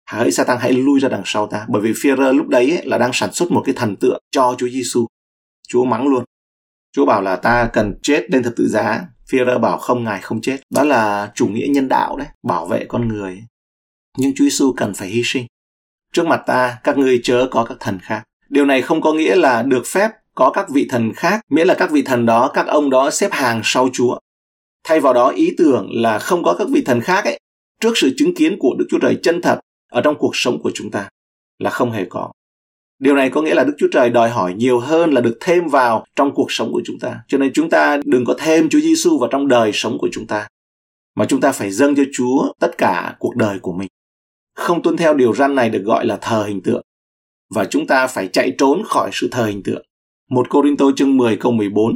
Hãy 0.04 0.32
Satan 0.32 0.58
hãy 0.60 0.72
lui 0.72 1.00
ra 1.00 1.08
đằng 1.08 1.22
sau 1.24 1.46
ta, 1.46 1.66
bởi 1.68 1.82
vì 1.82 1.92
Führer 1.92 2.32
lúc 2.32 2.48
đấy 2.48 2.70
ấy, 2.70 2.86
là 2.86 2.98
đang 2.98 3.10
sản 3.12 3.32
xuất 3.32 3.50
một 3.50 3.62
cái 3.66 3.74
thần 3.78 3.96
tượng 3.96 4.20
cho 4.30 4.54
Chúa 4.58 4.68
Giêsu. 4.68 5.06
Chúa 5.68 5.84
mắng 5.84 6.08
luôn. 6.08 6.24
Chúa 6.96 7.06
bảo 7.06 7.22
là 7.22 7.36
ta 7.36 7.70
cần 7.72 7.94
chết 8.02 8.30
lên 8.30 8.42
thập 8.42 8.52
tự 8.56 8.68
giá. 8.68 9.04
Führer 9.30 9.60
bảo 9.60 9.78
không 9.78 10.04
ngài 10.04 10.20
không 10.20 10.40
chết. 10.40 10.56
Đó 10.70 10.84
là 10.84 11.32
chủ 11.34 11.46
nghĩa 11.46 11.66
nhân 11.70 11.88
đạo 11.88 12.16
đấy, 12.16 12.26
bảo 12.42 12.66
vệ 12.66 12.84
con 12.88 13.08
người. 13.08 13.42
Nhưng 14.18 14.34
Chúa 14.34 14.44
Giêsu 14.44 14.72
cần 14.76 14.94
phải 14.94 15.08
hy 15.08 15.22
sinh. 15.24 15.46
Trước 16.12 16.26
mặt 16.26 16.42
ta, 16.46 16.78
các 16.84 16.98
ngươi 16.98 17.20
chớ 17.22 17.48
có 17.50 17.64
các 17.64 17.76
thần 17.80 17.98
khác. 18.02 18.22
Điều 18.48 18.64
này 18.64 18.82
không 18.82 19.00
có 19.00 19.12
nghĩa 19.12 19.34
là 19.34 19.62
được 19.62 19.82
phép 19.86 20.10
có 20.34 20.50
các 20.50 20.68
vị 20.70 20.86
thần 20.90 21.12
khác, 21.12 21.40
miễn 21.50 21.66
là 21.66 21.74
các 21.74 21.90
vị 21.90 22.02
thần 22.02 22.26
đó, 22.26 22.50
các 22.54 22.66
ông 22.66 22.90
đó 22.90 23.10
xếp 23.10 23.32
hàng 23.32 23.60
sau 23.64 23.88
Chúa. 23.92 24.18
Thay 24.84 25.00
vào 25.00 25.14
đó 25.14 25.28
ý 25.28 25.54
tưởng 25.58 25.88
là 25.92 26.18
không 26.18 26.42
có 26.42 26.56
các 26.58 26.68
vị 26.72 26.82
thần 26.86 27.00
khác 27.00 27.24
ấy, 27.24 27.38
trước 27.80 27.92
sự 27.96 28.14
chứng 28.16 28.34
kiến 28.34 28.56
của 28.58 28.74
Đức 28.78 28.86
Chúa 28.90 28.98
Trời 28.98 29.18
chân 29.22 29.42
thật 29.42 29.60
ở 29.92 30.00
trong 30.00 30.16
cuộc 30.18 30.36
sống 30.36 30.62
của 30.62 30.70
chúng 30.74 30.90
ta 30.90 31.08
là 31.58 31.70
không 31.70 31.92
hề 31.92 32.04
có. 32.10 32.32
Điều 32.98 33.14
này 33.14 33.30
có 33.30 33.42
nghĩa 33.42 33.54
là 33.54 33.64
Đức 33.64 33.74
Chúa 33.78 33.88
Trời 33.92 34.10
đòi 34.10 34.30
hỏi 34.30 34.54
nhiều 34.54 34.78
hơn 34.78 35.10
là 35.10 35.20
được 35.20 35.38
thêm 35.40 35.68
vào 35.68 36.06
trong 36.16 36.34
cuộc 36.34 36.46
sống 36.52 36.72
của 36.72 36.82
chúng 36.84 36.98
ta. 36.98 37.20
Cho 37.28 37.38
nên 37.38 37.52
chúng 37.54 37.70
ta 37.70 38.00
đừng 38.04 38.24
có 38.24 38.34
thêm 38.38 38.68
Chúa 38.68 38.80
Giêsu 38.80 39.18
vào 39.18 39.28
trong 39.32 39.48
đời 39.48 39.70
sống 39.74 39.98
của 39.98 40.08
chúng 40.12 40.26
ta. 40.26 40.48
Mà 41.14 41.24
chúng 41.24 41.40
ta 41.40 41.52
phải 41.52 41.70
dâng 41.70 41.94
cho 41.94 42.02
Chúa 42.12 42.52
tất 42.60 42.78
cả 42.78 43.16
cuộc 43.18 43.36
đời 43.36 43.58
của 43.58 43.72
mình. 43.72 43.88
Không 44.54 44.82
tuân 44.82 44.96
theo 44.96 45.14
điều 45.14 45.34
răn 45.34 45.54
này 45.54 45.70
được 45.70 45.82
gọi 45.84 46.06
là 46.06 46.18
thờ 46.20 46.44
hình 46.48 46.62
tượng. 46.62 46.82
Và 47.54 47.64
chúng 47.64 47.86
ta 47.86 48.06
phải 48.06 48.28
chạy 48.28 48.52
trốn 48.58 48.82
khỏi 48.84 49.10
sự 49.12 49.28
thờ 49.30 49.46
hình 49.46 49.62
tượng. 49.62 49.82
Một 50.30 50.46
Cô 50.50 50.62
Rinh 50.64 50.76
Tô 50.76 50.92
chương 50.96 51.16
10 51.16 51.36
câu 51.36 51.52
14 51.52 51.92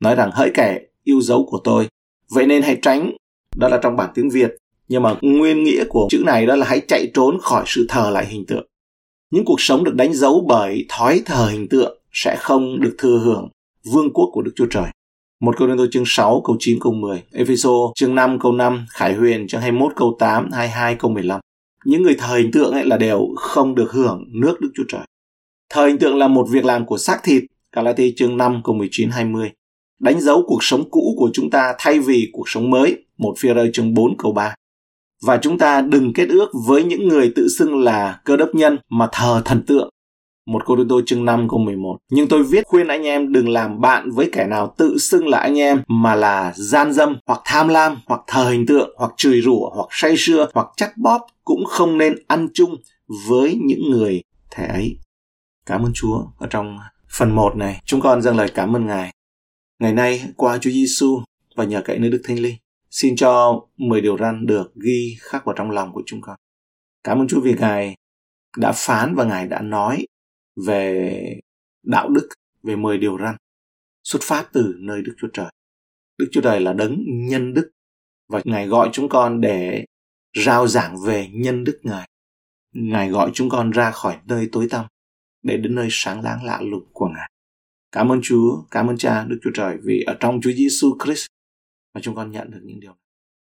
nói 0.00 0.14
rằng 0.14 0.30
hỡi 0.32 0.50
kẻ 0.54 0.80
yêu 1.04 1.20
dấu 1.20 1.46
của 1.50 1.60
tôi. 1.64 1.88
Vậy 2.30 2.46
nên 2.46 2.62
hãy 2.62 2.78
tránh, 2.82 3.12
đó 3.56 3.68
là 3.68 3.78
trong 3.82 3.96
bản 3.96 4.10
tiếng 4.14 4.30
Việt. 4.30 4.56
Nhưng 4.88 5.02
mà 5.02 5.16
nguyên 5.20 5.64
nghĩa 5.64 5.84
của 5.88 6.06
chữ 6.10 6.22
này 6.26 6.46
đó 6.46 6.56
là 6.56 6.66
hãy 6.66 6.80
chạy 6.88 7.10
trốn 7.14 7.38
khỏi 7.40 7.64
sự 7.66 7.86
thờ 7.88 8.10
lại 8.10 8.26
hình 8.26 8.46
tượng 8.46 8.66
những 9.34 9.44
cuộc 9.44 9.60
sống 9.60 9.84
được 9.84 9.94
đánh 9.94 10.14
dấu 10.14 10.44
bởi 10.48 10.86
thói 10.88 11.22
thờ 11.26 11.48
hình 11.50 11.68
tượng 11.68 11.98
sẽ 12.12 12.36
không 12.38 12.80
được 12.80 12.94
thừa 12.98 13.18
hưởng 13.24 13.48
vương 13.92 14.12
quốc 14.12 14.30
của 14.32 14.42
Đức 14.42 14.52
Chúa 14.56 14.66
Trời. 14.70 14.86
Một 15.40 15.54
câu 15.58 15.68
Tô 15.78 15.86
chương 15.90 16.04
6 16.06 16.42
câu 16.44 16.56
9 16.58 16.78
câu 16.80 16.92
10, 16.92 17.22
Epheso 17.32 17.70
chương 17.94 18.14
5 18.14 18.38
câu 18.38 18.52
5, 18.52 18.86
Khải 18.90 19.14
Huyền 19.14 19.46
chương 19.48 19.60
21 19.60 19.92
câu 19.96 20.16
8, 20.18 20.50
22 20.52 20.96
câu 20.98 21.10
15. 21.10 21.40
Những 21.84 22.02
người 22.02 22.14
thờ 22.18 22.36
hình 22.36 22.50
tượng 22.52 22.72
ấy 22.72 22.86
là 22.86 22.96
đều 22.96 23.28
không 23.36 23.74
được 23.74 23.92
hưởng 23.92 24.24
nước 24.32 24.60
Đức 24.60 24.70
Chúa 24.74 24.84
Trời. 24.88 25.02
Thờ 25.70 25.86
hình 25.86 25.98
tượng 25.98 26.16
là 26.16 26.28
một 26.28 26.46
việc 26.50 26.64
làm 26.64 26.86
của 26.86 26.98
xác 26.98 27.20
thịt, 27.24 27.44
Galati 27.72 28.14
chương 28.16 28.36
5 28.36 28.60
câu 28.64 28.74
19 28.74 29.10
20. 29.10 29.50
Đánh 30.00 30.20
dấu 30.20 30.44
cuộc 30.46 30.64
sống 30.64 30.90
cũ 30.90 31.14
của 31.18 31.30
chúng 31.32 31.50
ta 31.50 31.74
thay 31.78 32.00
vì 32.00 32.30
cuộc 32.32 32.48
sống 32.48 32.70
mới, 32.70 33.04
một 33.18 33.34
phi 33.38 33.48
chương 33.72 33.94
4 33.94 34.16
câu 34.18 34.32
3 34.32 34.54
và 35.26 35.36
chúng 35.36 35.58
ta 35.58 35.80
đừng 35.80 36.12
kết 36.12 36.28
ước 36.28 36.50
với 36.66 36.84
những 36.84 37.08
người 37.08 37.32
tự 37.36 37.48
xưng 37.58 37.78
là 37.78 38.20
cơ 38.24 38.36
đốc 38.36 38.54
nhân 38.54 38.78
mà 38.90 39.08
thờ 39.12 39.42
thần 39.44 39.62
tượng. 39.66 39.90
Một 40.46 40.62
cô 40.66 40.76
đôi 40.76 40.86
tôi 40.88 41.02
chương 41.06 41.24
5 41.24 41.48
câu 41.48 41.58
11. 41.58 41.98
Nhưng 42.10 42.28
tôi 42.28 42.42
viết 42.42 42.66
khuyên 42.66 42.88
anh 42.88 43.02
em 43.02 43.32
đừng 43.32 43.48
làm 43.48 43.80
bạn 43.80 44.10
với 44.10 44.28
kẻ 44.32 44.46
nào 44.46 44.74
tự 44.78 44.98
xưng 44.98 45.28
là 45.28 45.38
anh 45.38 45.58
em 45.58 45.82
mà 45.88 46.14
là 46.14 46.52
gian 46.56 46.92
dâm 46.92 47.16
hoặc 47.26 47.40
tham 47.44 47.68
lam 47.68 47.96
hoặc 48.06 48.20
thờ 48.26 48.50
hình 48.50 48.66
tượng 48.66 48.94
hoặc 48.96 49.12
chửi 49.16 49.40
rủa 49.40 49.70
hoặc 49.74 49.86
say 49.90 50.14
sưa 50.18 50.48
hoặc 50.54 50.66
chắc 50.76 50.96
bóp 50.96 51.26
cũng 51.44 51.64
không 51.64 51.98
nên 51.98 52.14
ăn 52.26 52.48
chung 52.54 52.76
với 53.28 53.58
những 53.64 53.90
người 53.90 54.22
thể 54.50 54.66
ấy. 54.66 54.98
Cảm 55.66 55.82
ơn 55.82 55.92
Chúa 55.94 56.22
ở 56.38 56.46
trong 56.50 56.78
phần 57.10 57.30
1 57.30 57.56
này. 57.56 57.80
Chúng 57.84 58.00
con 58.00 58.22
dâng 58.22 58.36
lời 58.36 58.48
cảm 58.54 58.76
ơn 58.76 58.86
Ngài. 58.86 59.12
Ngày 59.78 59.92
nay, 59.92 60.22
qua 60.36 60.58
Chúa 60.58 60.70
Giêsu 60.70 61.20
và 61.56 61.64
nhờ 61.64 61.82
cậy 61.84 61.98
nơi 61.98 62.10
Đức 62.10 62.22
Thánh 62.24 62.38
Linh 62.38 62.56
Xin 62.94 63.16
cho 63.16 63.62
10 63.76 64.00
điều 64.00 64.18
răn 64.18 64.46
được 64.46 64.74
ghi 64.84 65.16
khắc 65.20 65.44
vào 65.44 65.54
trong 65.58 65.70
lòng 65.70 65.92
của 65.92 66.02
chúng 66.06 66.20
con. 66.20 66.36
Cảm 67.04 67.18
ơn 67.18 67.28
Chúa 67.28 67.40
vì 67.40 67.54
Ngài 67.54 67.96
đã 68.56 68.72
phán 68.76 69.14
và 69.14 69.24
Ngài 69.24 69.46
đã 69.46 69.60
nói 69.60 70.06
về 70.66 71.40
đạo 71.82 72.08
đức, 72.08 72.28
về 72.62 72.76
10 72.76 72.98
điều 72.98 73.18
răn. 73.18 73.36
xuất 74.04 74.22
phát 74.22 74.48
từ 74.52 74.74
nơi 74.78 75.02
Đức 75.02 75.14
Chúa 75.18 75.28
Trời. 75.32 75.50
Đức 76.18 76.28
Chúa 76.32 76.40
Trời 76.40 76.60
là 76.60 76.72
đấng 76.72 76.96
nhân 77.06 77.54
đức 77.54 77.70
và 78.28 78.40
Ngài 78.44 78.66
gọi 78.66 78.90
chúng 78.92 79.08
con 79.08 79.40
để 79.40 79.84
rao 80.44 80.66
giảng 80.66 80.96
về 81.06 81.28
nhân 81.32 81.64
đức 81.64 81.80
Ngài. 81.82 82.08
Ngài 82.72 83.08
gọi 83.08 83.30
chúng 83.34 83.48
con 83.48 83.70
ra 83.70 83.90
khỏi 83.90 84.18
nơi 84.24 84.48
tối 84.52 84.66
tăm 84.70 84.86
để 85.42 85.56
đến 85.56 85.74
nơi 85.74 85.88
sáng 85.90 86.22
láng 86.22 86.44
lạ 86.44 86.60
lùng 86.60 86.86
của 86.92 87.08
Ngài. 87.08 87.30
Cảm 87.92 88.12
ơn 88.12 88.20
Chúa, 88.22 88.62
cảm 88.70 88.86
ơn 88.86 88.98
Cha 88.98 89.24
Đức 89.24 89.38
Chúa 89.42 89.50
Trời 89.54 89.76
vì 89.82 90.02
ở 90.06 90.16
trong 90.20 90.40
Chúa 90.40 90.52
Giêsu 90.52 90.98
Christ 91.04 91.26
mà 91.94 92.00
chúng 92.00 92.14
con 92.14 92.30
nhận 92.30 92.50
được 92.50 92.60
những 92.62 92.80
điều 92.80 92.92
này. 92.92 93.03